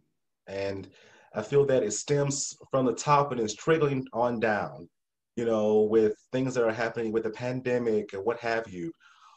And 0.47 0.89
I 1.35 1.41
feel 1.41 1.65
that 1.67 1.83
it 1.83 1.91
stems 1.93 2.57
from 2.71 2.85
the 2.85 2.93
top 2.93 3.31
and 3.31 3.39
is 3.39 3.53
trickling 3.55 4.05
on 4.13 4.39
down, 4.39 4.89
you 5.35 5.45
know, 5.45 5.81
with 5.81 6.15
things 6.31 6.55
that 6.55 6.63
are 6.65 6.73
happening 6.73 7.11
with 7.11 7.23
the 7.23 7.29
pandemic 7.29 8.13
and 8.13 8.23
what 8.25 8.39
have 8.39 8.67
you. 8.67 8.91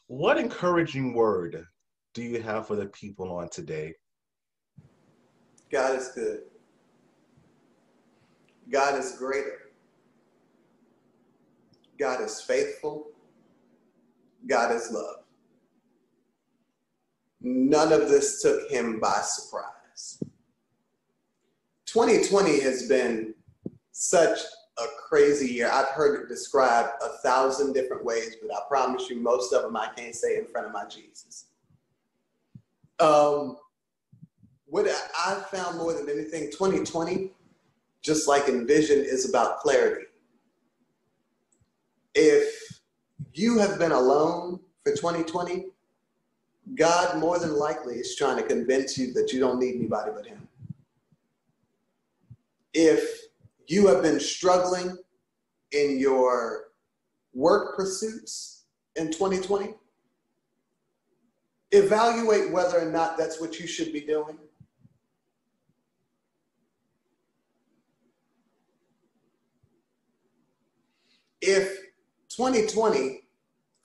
What 0.07 0.38
encouraging 0.38 1.14
word 1.14 1.64
do 2.14 2.22
you 2.22 2.40
have 2.42 2.66
for 2.66 2.76
the 2.76 2.87
people 2.87 3.31
on 3.33 3.48
today? 3.50 3.92
God 5.70 5.96
is 5.96 6.09
good. 6.09 6.40
God 8.70 8.98
is 8.98 9.16
greater. 9.16 9.70
God 11.98 12.20
is 12.20 12.40
faithful. 12.40 13.09
God 14.46 14.74
is 14.74 14.90
love. 14.90 15.16
None 17.40 17.92
of 17.92 18.09
this 18.09 18.42
took 18.42 18.70
him 18.70 19.00
by 19.00 19.20
surprise. 19.22 20.22
2020 21.87 22.61
has 22.61 22.88
been 22.88 23.35
such 23.92 24.38
a 24.78 24.85
crazy 25.09 25.52
year. 25.52 25.70
I've 25.72 25.88
heard 25.88 26.22
it 26.22 26.28
described 26.28 26.90
a 27.02 27.09
thousand 27.22 27.72
different 27.72 28.04
ways, 28.04 28.37
but 28.40 28.54
I 28.54 28.61
promise 28.68 29.11
you, 29.11 29.16
most 29.16 29.52
of 29.52 29.62
them 29.62 29.76
I 29.76 29.88
can't 29.96 30.14
say 30.14 30.37
in 30.37 30.46
front 30.46 30.66
of 30.66 30.72
my 30.72 30.85
Jesus. 30.87 31.46
Um, 32.98 33.56
what 34.70 34.88
I 34.88 35.35
found 35.52 35.78
more 35.78 35.92
than 35.92 36.09
anything, 36.09 36.50
2020, 36.50 37.30
just 38.02 38.28
like 38.28 38.48
Envision, 38.48 39.00
is 39.00 39.28
about 39.28 39.59
clarity. 39.59 40.06
If 42.14 42.80
you 43.35 43.59
have 43.59 43.78
been 43.78 43.92
alone 43.92 44.61
for 44.85 44.92
2020, 44.94 45.66
God 46.76 47.18
more 47.18 47.38
than 47.38 47.56
likely 47.56 47.96
is 47.96 48.14
trying 48.14 48.37
to 48.37 48.44
convince 48.44 48.96
you 48.96 49.12
that 49.14 49.33
you 49.33 49.40
don't 49.40 49.59
need 49.59 49.74
anybody 49.74 50.12
but 50.14 50.26
Him. 50.26 50.46
If 52.72 53.22
you 53.66 53.88
have 53.88 54.02
been 54.02 54.20
struggling 54.20 54.96
in 55.72 55.98
your 55.98 56.68
work 57.35 57.76
pursuits 57.76 58.64
in 58.94 59.11
2020, 59.11 59.74
evaluate 61.72 62.52
whether 62.52 62.80
or 62.80 62.90
not 62.90 63.16
that's 63.18 63.40
what 63.40 63.59
you 63.59 63.66
should 63.66 63.92
be 63.92 64.00
doing. 64.00 64.38
If 71.40 71.79
2020 72.37 73.22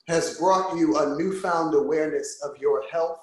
has 0.08 0.38
brought 0.38 0.78
you 0.78 0.98
a 0.98 1.18
newfound 1.18 1.74
awareness 1.74 2.42
of 2.44 2.58
your 2.58 2.84
health, 2.92 3.20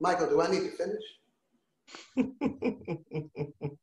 Michael, 0.00 0.28
do 0.28 0.42
I 0.42 0.50
need 0.50 0.70
to 0.70 0.70
finish? 0.70 1.02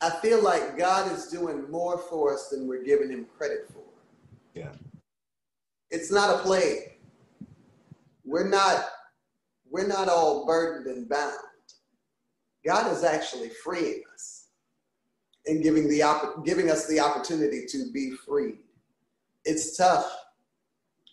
I 0.00 0.10
feel 0.20 0.42
like 0.42 0.76
God 0.76 1.10
is 1.10 1.28
doing 1.28 1.70
more 1.70 1.98
for 1.98 2.34
us 2.34 2.48
than 2.48 2.68
we're 2.68 2.84
giving 2.84 3.10
him 3.10 3.26
credit 3.36 3.66
for. 3.72 3.82
Yeah. 4.54 4.72
It's 5.90 6.12
not 6.12 6.34
a 6.34 6.38
plague. 6.42 6.98
We're 8.24 8.48
not 8.48 8.84
we're 9.70 9.86
not 9.86 10.08
all 10.08 10.46
burdened 10.46 10.86
and 10.94 11.08
bound. 11.08 11.32
God 12.64 12.92
is 12.92 13.04
actually 13.04 13.48
freeing 13.48 14.02
us 14.14 14.45
and 15.46 15.62
giving 15.62 15.88
the 15.88 16.02
opp- 16.02 16.44
giving 16.44 16.70
us 16.70 16.86
the 16.86 17.00
opportunity 17.00 17.66
to 17.66 17.90
be 17.92 18.12
free. 18.26 18.54
It's 19.44 19.76
tough. 19.76 20.10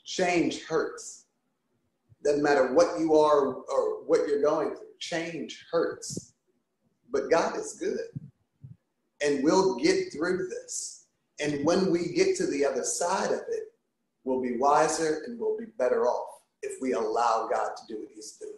Change 0.06 0.63
hurts. 0.63 1.26
Doesn't 2.24 2.43
matter 2.43 2.74
what 2.74 3.00
you 3.00 3.15
are 3.15 3.54
or 3.54 4.04
what 4.06 4.28
you're 4.28 4.41
going 4.41 4.69
through. 4.69 4.88
Change 5.00 5.65
hurts. 5.72 6.34
But 7.12 7.30
God 7.30 7.58
is 7.58 7.74
good. 7.74 8.00
And 9.24 9.43
we'll 9.43 9.76
get 9.76 10.12
through 10.12 10.48
this. 10.48 11.06
And 11.39 11.65
when 11.65 11.91
we 11.91 12.13
get 12.13 12.36
to 12.38 12.48
the 12.48 12.65
other 12.65 12.84
side 12.84 13.32
of 13.32 13.41
it, 13.50 13.74
we'll 14.24 14.41
be 14.41 14.58
wiser 14.58 15.24
and 15.28 15.39
we'll 15.39 15.58
be 15.58 15.65
better 15.78 16.06
off 16.08 16.41
if 16.62 16.82
we 16.82 16.93
allow 16.93 17.48
God 17.52 17.72
to 17.76 17.84
do 17.88 18.00
what 18.00 18.10
He's 18.15 18.34
doing. 18.34 18.54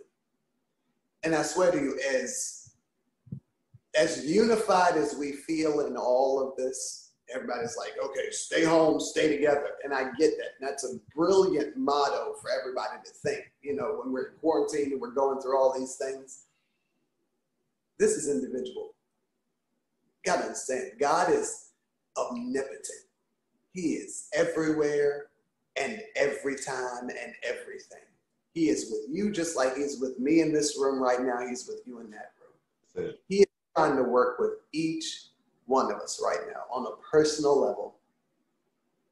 And 1.24 1.34
I 1.36 1.42
swear 1.42 1.72
to 1.72 1.78
you, 1.78 2.00
as 2.14 2.65
as 3.96 4.26
unified 4.26 4.98
as 4.98 5.16
we 5.18 5.32
feel 5.32 5.82
in 5.82 5.96
all 5.96 6.42
of 6.46 6.56
this, 6.58 7.12
everybody's 7.34 7.78
like, 7.78 7.94
okay, 8.04 8.30
stay 8.32 8.64
home, 8.64 9.00
stay 9.00 9.36
together. 9.36 9.70
And 9.84 9.94
I 9.94 10.04
get 10.18 10.38
that. 10.38 10.54
And 10.60 10.70
that's 10.70 10.84
a 10.84 10.98
brilliant 11.16 11.78
motto 11.78 12.36
for 12.42 12.50
everybody 12.52 12.98
to 13.04 13.12
think. 13.12 13.52
You 13.62 13.76
know, 13.76 14.02
when 14.02 14.12
we're 14.14 14.28
in 14.28 14.34
quarantine 14.40 14.92
and 14.92 15.02
we're 15.02 15.12
going 15.12 15.42
through 15.42 15.58
all 15.58 15.78
these 15.78 15.96
things, 15.96 16.44
this 17.98 18.12
is 18.12 18.30
individual. 18.30 18.94
You 20.26 20.34
gotta 20.34 20.44
understand, 20.44 20.92
God 21.00 21.32
is 21.32 21.70
omnipotent. 22.18 23.06
He 23.74 23.94
is 23.94 24.28
everywhere 24.34 25.28
and 25.76 26.02
every 26.16 26.56
time 26.56 27.10
and 27.10 27.34
everything. 27.44 28.00
He 28.54 28.70
is 28.70 28.90
with 28.90 29.10
you 29.10 29.32
just 29.32 29.58
like 29.58 29.76
he's 29.76 30.00
with 30.00 30.18
me 30.20 30.42
in 30.42 30.54
this 30.54 30.78
room 30.80 31.02
right 31.02 31.22
now. 31.22 31.46
He's 31.46 31.68
with 31.68 31.82
you 31.86 32.00
in 32.00 32.10
that 32.12 32.32
room. 32.40 32.54
That's 32.96 33.18
it. 33.30 33.50
Trying 33.76 33.98
to 33.98 34.04
work 34.04 34.40
with 34.40 34.52
each 34.72 35.28
one 35.66 35.92
of 35.92 36.00
us 36.00 36.22
right 36.24 36.40
now 36.48 36.62
on 36.72 36.86
a 36.86 36.96
personal 37.12 37.60
level. 37.60 37.96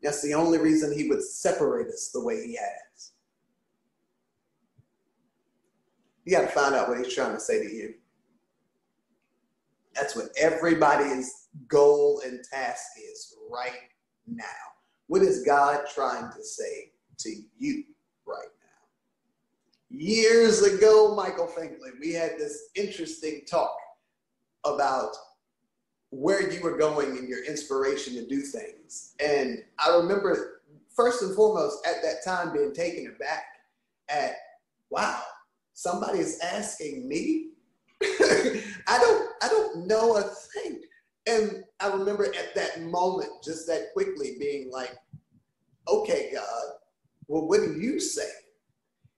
That's 0.01 0.21
the 0.21 0.33
only 0.33 0.57
reason 0.57 0.93
he 0.93 1.09
would 1.09 1.23
separate 1.23 1.87
us 1.87 2.11
the 2.13 2.23
way 2.23 2.45
he 2.45 2.55
has. 2.55 3.11
You 6.25 6.31
got 6.31 6.41
to 6.41 6.47
find 6.47 6.75
out 6.75 6.87
what 6.87 6.97
he's 6.97 7.13
trying 7.13 7.33
to 7.33 7.39
say 7.39 7.61
to 7.61 7.73
you. 7.73 7.95
That's 9.95 10.15
what 10.15 10.29
everybody's 10.39 11.47
goal 11.67 12.21
and 12.25 12.39
task 12.51 12.83
is 12.97 13.35
right 13.51 13.89
now. 14.27 14.43
What 15.07 15.21
is 15.21 15.43
God 15.43 15.81
trying 15.93 16.31
to 16.31 16.43
say 16.43 16.91
to 17.19 17.29
you 17.57 17.83
right 18.25 18.47
now? 18.61 19.97
Years 19.97 20.63
ago, 20.63 21.13
Michael 21.15 21.47
Finkley, 21.47 21.91
we 21.99 22.13
had 22.13 22.37
this 22.37 22.69
interesting 22.75 23.41
talk 23.45 23.75
about 24.65 25.15
where 26.09 26.51
you 26.51 26.61
were 26.61 26.77
going 26.77 27.17
and 27.17 27.27
your 27.27 27.43
inspiration 27.45 28.13
to 28.13 28.25
do 28.27 28.41
things. 28.41 29.15
And 29.19 29.63
I 29.79 29.95
remember, 29.95 30.61
first 30.95 31.23
and 31.23 31.35
foremost, 31.35 31.85
at 31.87 32.03
that 32.03 32.23
time 32.23 32.53
being 32.53 32.73
taken 32.73 33.13
aback 33.15 33.45
at, 34.09 34.35
wow, 34.89 35.21
somebody 35.73 36.19
is 36.19 36.39
asking 36.41 37.07
me. 37.07 37.49
I 38.03 38.97
don't, 38.99 39.29
I 39.41 39.47
don't 39.47 39.87
know 39.87 40.17
a 40.17 40.21
thing. 40.21 40.81
And 41.25 41.63
I 41.79 41.87
remember 41.87 42.25
at 42.25 42.53
that 42.55 42.81
moment, 42.81 43.29
just 43.43 43.65
that 43.67 43.93
quickly 43.93 44.35
being 44.39 44.69
like, 44.71 44.95
okay, 45.87 46.31
God, 46.33 46.63
well, 47.27 47.47
what 47.47 47.61
do 47.61 47.79
you 47.79 47.99
say? 47.99 48.29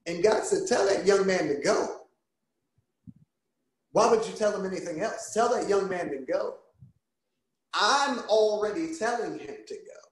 And 0.06 0.24
God 0.24 0.44
said, 0.44 0.68
tell 0.68 0.86
that 0.88 1.06
young 1.06 1.26
man 1.26 1.48
to 1.48 1.56
go. 1.56 1.95
Why 3.96 4.12
would 4.12 4.28
you 4.28 4.34
tell 4.34 4.54
him 4.54 4.70
anything 4.70 5.00
else? 5.00 5.34
Tell 5.34 5.48
that 5.56 5.70
young 5.70 5.88
man 5.88 6.10
to 6.10 6.18
go. 6.18 6.56
I'm 7.74 8.20
already 8.28 8.94
telling 8.94 9.40
him 9.40 9.56
to 9.66 9.74
go. 9.74 10.10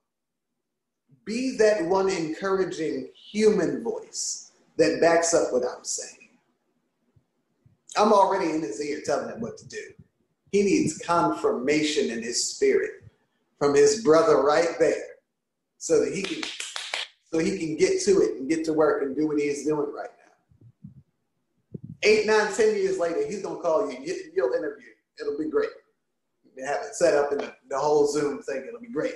Be 1.26 1.58
that 1.58 1.84
one 1.84 2.08
encouraging 2.08 3.10
human 3.14 3.84
voice 3.84 4.52
that 4.78 5.02
backs 5.02 5.34
up 5.34 5.52
what 5.52 5.64
I'm 5.64 5.84
saying. 5.84 6.30
I'm 7.98 8.10
already 8.10 8.52
in 8.52 8.62
his 8.62 8.82
ear 8.82 9.02
telling 9.04 9.28
him 9.28 9.42
what 9.42 9.58
to 9.58 9.68
do. 9.68 9.92
He 10.50 10.62
needs 10.62 10.96
confirmation 11.04 12.10
in 12.10 12.22
his 12.22 12.54
spirit 12.54 13.04
from 13.58 13.74
his 13.74 14.02
brother 14.02 14.40
right 14.40 14.78
there 14.78 15.16
so 15.76 16.02
that 16.02 16.14
he 16.14 16.22
can 16.22 16.42
so 17.30 17.38
he 17.38 17.58
can 17.58 17.76
get 17.76 18.00
to 18.04 18.22
it 18.22 18.36
and 18.36 18.48
get 18.48 18.64
to 18.64 18.72
work 18.72 19.02
and 19.02 19.14
do 19.14 19.26
what 19.26 19.38
he's 19.38 19.66
doing 19.66 19.92
right 19.94 20.08
now. 20.16 20.23
Eight, 22.04 22.26
nine, 22.26 22.52
ten 22.52 22.74
years 22.74 22.98
later, 22.98 23.26
he's 23.26 23.42
gonna 23.42 23.60
call 23.60 23.90
you. 23.90 23.98
You'll 24.34 24.52
interview. 24.52 24.88
It'll 25.20 25.38
be 25.38 25.48
great. 25.48 25.70
You 26.56 26.64
have 26.64 26.82
it 26.82 26.94
set 26.94 27.14
up 27.14 27.32
in 27.32 27.38
the, 27.38 27.54
the 27.70 27.78
whole 27.78 28.06
Zoom 28.06 28.42
thing. 28.42 28.64
It'll 28.68 28.80
be 28.80 28.92
great. 28.92 29.14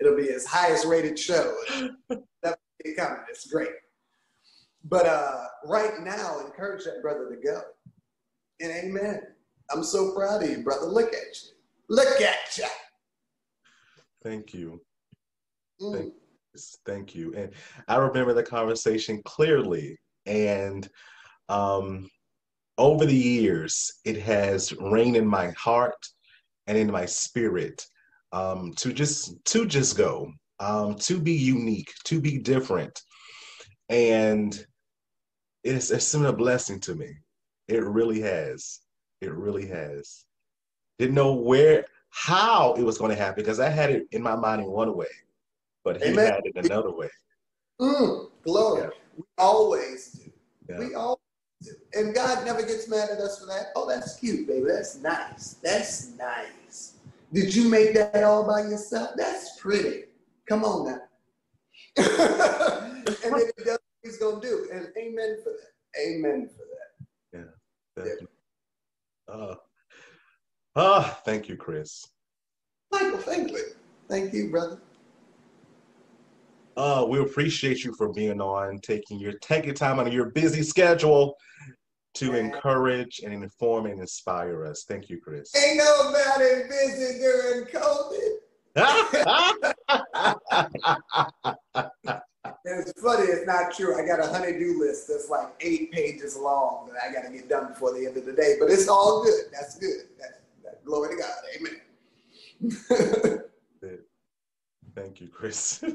It'll 0.00 0.16
be 0.16 0.24
his 0.24 0.46
highest 0.46 0.86
rated 0.86 1.18
show. 1.18 1.54
That's 2.42 2.58
coming. 2.96 3.18
It's 3.28 3.50
great. 3.50 3.70
But 4.84 5.06
uh, 5.06 5.44
right 5.66 6.00
now, 6.00 6.40
encourage 6.44 6.84
that 6.84 7.02
brother 7.02 7.28
to 7.28 7.36
go. 7.36 7.60
And 8.60 8.72
amen. 8.72 9.22
I'm 9.70 9.84
so 9.84 10.14
proud 10.14 10.42
of 10.42 10.50
you, 10.50 10.62
brother. 10.62 10.86
Look 10.86 11.12
at 11.12 11.42
you. 11.42 11.50
Look 11.88 12.20
at 12.20 12.56
you. 12.56 12.64
Thank 14.22 14.54
you. 14.54 14.80
Mm. 15.80 15.92
Thank, 15.94 16.14
thank, 16.86 17.14
you. 17.14 17.34
And 17.34 17.52
I 17.88 17.96
remember 17.96 18.32
the 18.32 18.42
conversation 18.42 19.20
clearly. 19.24 19.98
And 20.26 20.88
um, 21.48 22.08
over 22.78 23.04
the 23.04 23.14
years, 23.14 24.00
it 24.04 24.16
has 24.20 24.72
reigned 24.74 25.16
in 25.16 25.26
my 25.26 25.50
heart 25.50 26.06
and 26.66 26.78
in 26.78 26.90
my 26.90 27.06
spirit 27.06 27.86
um, 28.32 28.72
to 28.76 28.92
just 28.92 29.44
to 29.46 29.66
just 29.66 29.96
go, 29.96 30.32
um, 30.60 30.96
to 30.96 31.20
be 31.20 31.32
unique, 31.32 31.92
to 32.04 32.20
be 32.20 32.38
different, 32.38 33.02
and 33.88 34.66
it's 35.64 35.90
it's 35.90 36.12
been 36.12 36.26
a 36.26 36.32
blessing 36.32 36.80
to 36.80 36.94
me. 36.94 37.14
It 37.68 37.84
really 37.84 38.20
has. 38.20 38.80
It 39.20 39.32
really 39.32 39.66
has. 39.66 40.24
Didn't 40.98 41.14
know 41.14 41.34
where, 41.34 41.84
how 42.10 42.74
it 42.74 42.82
was 42.82 42.98
going 42.98 43.10
to 43.10 43.22
happen 43.22 43.42
because 43.42 43.60
I 43.60 43.68
had 43.68 43.90
it 43.90 44.06
in 44.12 44.22
my 44.22 44.36
mind 44.36 44.62
in 44.62 44.68
one 44.68 44.96
way, 44.96 45.06
but 45.84 46.02
he 46.02 46.10
Amen. 46.10 46.26
had 46.26 46.42
it 46.44 46.64
another 46.64 46.92
way. 46.92 47.08
Mm, 47.80 48.30
glory. 48.42 48.82
Yeah. 48.82 48.88
We 49.16 49.24
always 49.38 50.10
do. 50.12 50.32
Yeah. 50.68 50.78
We 50.78 50.94
always. 50.94 51.21
And 51.94 52.14
God 52.14 52.44
never 52.44 52.62
gets 52.62 52.88
mad 52.88 53.10
at 53.10 53.18
us 53.18 53.38
for 53.38 53.46
that. 53.46 53.72
Oh, 53.76 53.88
that's 53.88 54.18
cute, 54.18 54.46
baby. 54.46 54.66
That's 54.66 54.96
nice. 54.96 55.56
That's 55.62 56.10
nice. 56.16 56.94
Did 57.32 57.54
you 57.54 57.68
make 57.68 57.94
that 57.94 58.22
all 58.24 58.46
by 58.46 58.62
yourself? 58.62 59.10
That's 59.16 59.58
pretty. 59.58 60.04
Come 60.48 60.64
on 60.64 60.86
now. 60.86 61.00
and 61.96 63.34
then 63.34 63.50
he 63.56 63.64
does 63.64 63.78
what 63.78 64.02
he's 64.02 64.18
going 64.18 64.40
to 64.40 64.46
do. 64.46 64.68
And 64.72 64.88
amen 64.96 65.38
for 65.42 65.52
that. 65.52 66.00
Amen 66.00 66.48
for 66.48 66.64
that. 66.64 67.38
Yeah. 67.38 68.04
Definitely. 68.04 68.26
Uh, 69.28 69.54
ah, 70.76 71.20
thank 71.24 71.48
you, 71.48 71.56
Chris. 71.56 72.06
Michael 72.90 73.18
Finkley. 73.18 73.74
Thank 74.08 74.34
you, 74.34 74.50
brother. 74.50 74.78
Uh, 76.76 77.06
we 77.08 77.20
appreciate 77.20 77.84
you 77.84 77.94
for 77.94 78.12
being 78.12 78.40
on, 78.40 78.80
taking 78.80 79.18
your 79.18 79.32
taking 79.34 79.74
time 79.74 80.00
out 80.00 80.06
of 80.06 80.12
your 80.12 80.30
busy 80.30 80.62
schedule 80.62 81.36
to 82.14 82.34
encourage 82.34 83.20
and 83.24 83.32
inform 83.32 83.86
and 83.86 83.98
inspire 84.00 84.66
us. 84.66 84.84
Thank 84.86 85.08
you, 85.08 85.18
Chris. 85.20 85.54
Ain't 85.54 85.78
nobody 85.78 86.68
busy 86.68 87.18
during 87.18 87.64
COVID. 87.66 88.38
it's 92.64 93.02
funny, 93.02 93.26
it's 93.28 93.46
not 93.46 93.74
true. 93.74 94.02
I 94.02 94.06
got 94.06 94.20
a 94.20 94.28
honey-do 94.28 94.80
list 94.80 95.08
that's 95.08 95.28
like 95.28 95.48
eight 95.60 95.92
pages 95.92 96.34
long 96.36 96.88
that 96.92 97.02
I 97.06 97.12
got 97.12 97.24
to 97.28 97.32
get 97.32 97.46
done 97.48 97.68
before 97.68 97.92
the 97.92 98.06
end 98.06 98.16
of 98.16 98.24
the 98.24 98.32
day, 98.32 98.56
but 98.58 98.70
it's 98.70 98.88
all 98.88 99.22
good. 99.22 99.44
That's 99.52 99.78
good. 99.78 100.08
That's, 100.18 100.38
that's 100.64 100.82
glory 100.84 101.16
to 101.16 101.22
God. 101.22 101.34
Amen. 101.58 101.80
Thank 104.94 105.20
you, 105.20 105.28
Chris. 105.28 105.82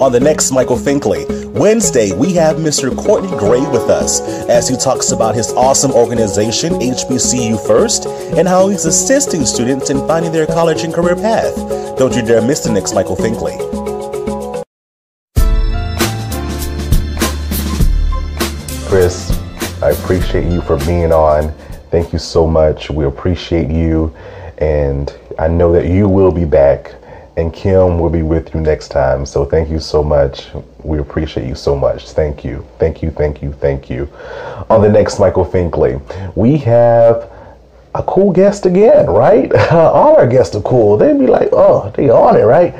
On 0.00 0.12
the 0.12 0.20
next 0.20 0.50
Michael 0.50 0.76
Finkley, 0.76 1.24
Wednesday, 1.52 2.12
we 2.12 2.34
have 2.34 2.56
Mr. 2.56 2.94
Courtney 2.94 3.30
Gray 3.38 3.60
with 3.60 3.88
us 3.88 4.20
as 4.48 4.68
he 4.68 4.76
talks 4.76 5.12
about 5.12 5.34
his 5.34 5.52
awesome 5.52 5.92
organization, 5.92 6.74
HBCU 6.74 7.64
First, 7.66 8.06
and 8.36 8.46
how 8.46 8.68
he's 8.68 8.84
assisting 8.84 9.46
students 9.46 9.88
in 9.88 10.06
finding 10.06 10.32
their 10.32 10.46
college 10.46 10.82
and 10.82 10.92
career 10.92 11.16
path. 11.16 11.54
Don't 11.96 12.14
you 12.14 12.22
dare 12.22 12.42
miss 12.42 12.60
the 12.60 12.72
next 12.72 12.92
Michael 12.92 13.16
Finkley. 13.16 13.85
I 19.86 19.90
appreciate 19.90 20.50
you 20.50 20.60
for 20.62 20.76
being 20.78 21.12
on. 21.12 21.52
Thank 21.92 22.12
you 22.12 22.18
so 22.18 22.44
much. 22.44 22.90
We 22.90 23.04
appreciate 23.04 23.70
you, 23.70 24.12
and 24.58 25.16
I 25.38 25.46
know 25.46 25.72
that 25.74 25.86
you 25.86 26.08
will 26.08 26.32
be 26.32 26.44
back 26.44 26.92
and 27.36 27.54
Kim 27.54 28.00
will 28.00 28.10
be 28.10 28.22
with 28.22 28.52
you 28.52 28.60
next 28.60 28.88
time. 28.88 29.24
So 29.24 29.44
thank 29.44 29.70
you 29.70 29.78
so 29.78 30.02
much. 30.02 30.48
We 30.82 30.98
appreciate 30.98 31.46
you 31.46 31.54
so 31.54 31.76
much. 31.76 32.10
Thank 32.10 32.44
you. 32.44 32.66
Thank 32.80 33.00
you. 33.00 33.12
Thank 33.12 33.42
you. 33.42 33.52
Thank 33.52 33.88
you. 33.88 34.08
On 34.70 34.82
the 34.82 34.88
next 34.88 35.20
Michael 35.20 35.44
Finkley, 35.44 36.02
we 36.34 36.56
have 36.56 37.30
a 37.98 38.02
cool 38.02 38.30
guest 38.30 38.66
again, 38.66 39.06
right? 39.06 39.52
All 39.72 40.16
our 40.16 40.26
guests 40.26 40.54
are 40.54 40.60
cool. 40.62 40.98
They'd 40.98 41.18
be 41.18 41.26
like, 41.26 41.48
oh, 41.52 41.90
they 41.96 42.10
on 42.10 42.36
it, 42.36 42.42
right? 42.42 42.74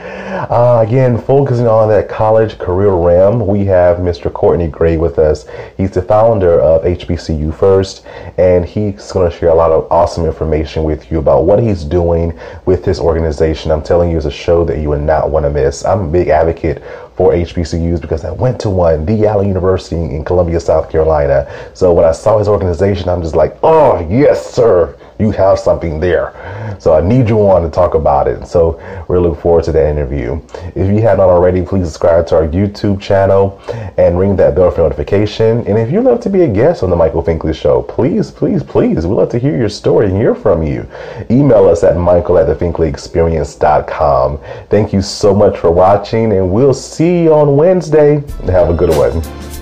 Uh, 0.51 0.85
again, 0.87 1.17
focusing 1.17 1.67
on 1.67 1.89
that 1.89 2.09
college 2.09 2.59
career 2.59 2.93
realm, 2.93 3.47
we 3.47 3.65
have 3.65 3.99
Mr. 3.99 4.31
Courtney 4.31 4.69
Gray 4.69 4.99
with 4.99 5.19
us. 5.19 5.47
He's 5.79 5.93
the 5.93 6.03
founder 6.03 6.61
of 6.61 6.83
HBCU 6.83 7.55
First, 7.55 8.05
and 8.37 8.67
he's 8.67 9.11
going 9.11 9.31
to 9.31 9.37
share 9.37 9.49
a 9.49 9.55
lot 9.55 9.73
of 9.73 9.91
awesome 9.91 10.27
information 10.27 10.85
with 10.85 11.11
you 11.11 11.19
about 11.19 11.45
what 11.45 11.63
he's 11.63 11.83
doing 11.83 12.39
with 12.67 12.85
this 12.85 13.01
organization. 13.01 13.71
I'm 13.71 13.83
telling 13.83 14.11
you, 14.11 14.19
it's 14.19 14.27
a 14.27 14.31
show 14.31 14.65
that 14.67 14.79
you 14.79 14.91
would 14.91 15.03
not 15.03 15.31
want 15.31 15.45
to 15.47 15.51
miss. 15.51 15.85
I'm 15.85 16.01
a 16.01 16.09
big 16.09 16.29
advocate 16.29 16.83
for 17.15 17.33
HBCUs 17.33 18.03
because 18.03 18.27
I 18.27 18.33
went 18.33 18.61
to 18.61 18.69
one, 18.71 19.07
the 19.07 19.27
Allen 19.27 19.49
University 19.49 19.97
in 19.97 20.23
Columbia, 20.23 20.61
South 20.61 20.91
Carolina. 20.91 21.51
So 21.73 21.95
when 21.95 22.05
I 22.05 22.13
saw 22.13 22.39
his 22.39 22.49
organization, 22.49 23.09
I'm 23.09 23.23
just 23.23 23.35
like, 23.35 23.57
oh, 23.63 24.07
yes, 24.11 24.55
sir 24.55 24.95
you 25.19 25.31
have 25.31 25.59
something 25.59 26.01
there. 26.01 26.33
So 26.79 26.95
I 26.95 27.01
need 27.01 27.29
you 27.29 27.39
on 27.41 27.63
to 27.63 27.71
talk 27.71 27.95
about 27.95 28.29
it. 28.29 28.47
So 28.47 28.79
we're 29.09 29.21
looking 29.21 29.41
forward 29.41 29.65
to 29.65 29.73
that 29.73 29.89
interview. 29.89 30.41
If 30.75 30.89
you 30.89 31.01
have 31.03 31.19
not 31.19 31.29
already, 31.29 31.63
please 31.63 31.87
subscribe 31.87 32.27
to 32.29 32.37
our 32.37 32.47
YouTube 32.49 33.01
channel 33.01 33.61
and 33.97 34.19
ring 34.19 34.37
that 34.37 34.55
bell 34.55 34.71
for 34.71 34.83
notification. 34.83 35.67
And 35.67 35.79
if 35.79 35.91
you'd 35.91 36.05
love 36.05 36.21
to 36.21 36.31
be 36.31 36.43
a 36.43 36.49
guest 36.49 36.83
on 36.83 36.91
the 36.91 36.97
Michael 36.97 37.23
Finkley 37.23 37.55
Show, 37.55 37.83
please, 37.83 38.31
please, 38.31 38.63
please, 38.63 39.07
we'd 39.07 39.15
love 39.15 39.31
to 39.31 39.39
hear 39.39 39.57
your 39.57 39.69
story 39.69 40.07
and 40.07 40.17
hear 40.17 40.35
from 40.35 40.63
you. 40.63 40.87
Email 41.31 41.69
us 41.69 41.83
at 41.85 41.97
michael 41.97 42.39
at 42.39 42.47
thefinkleyexperience.com. 42.47 44.39
Thank 44.69 44.93
you 44.93 45.03
so 45.03 45.35
much 45.35 45.59
for 45.59 45.71
watching, 45.71 46.33
and 46.33 46.51
we'll 46.51 46.75
see 46.75 47.25
you 47.25 47.35
on 47.35 47.57
Wednesday. 47.57 48.23
Have 48.47 48.71
a 48.71 48.75
good 48.75 48.91
one. 48.91 49.56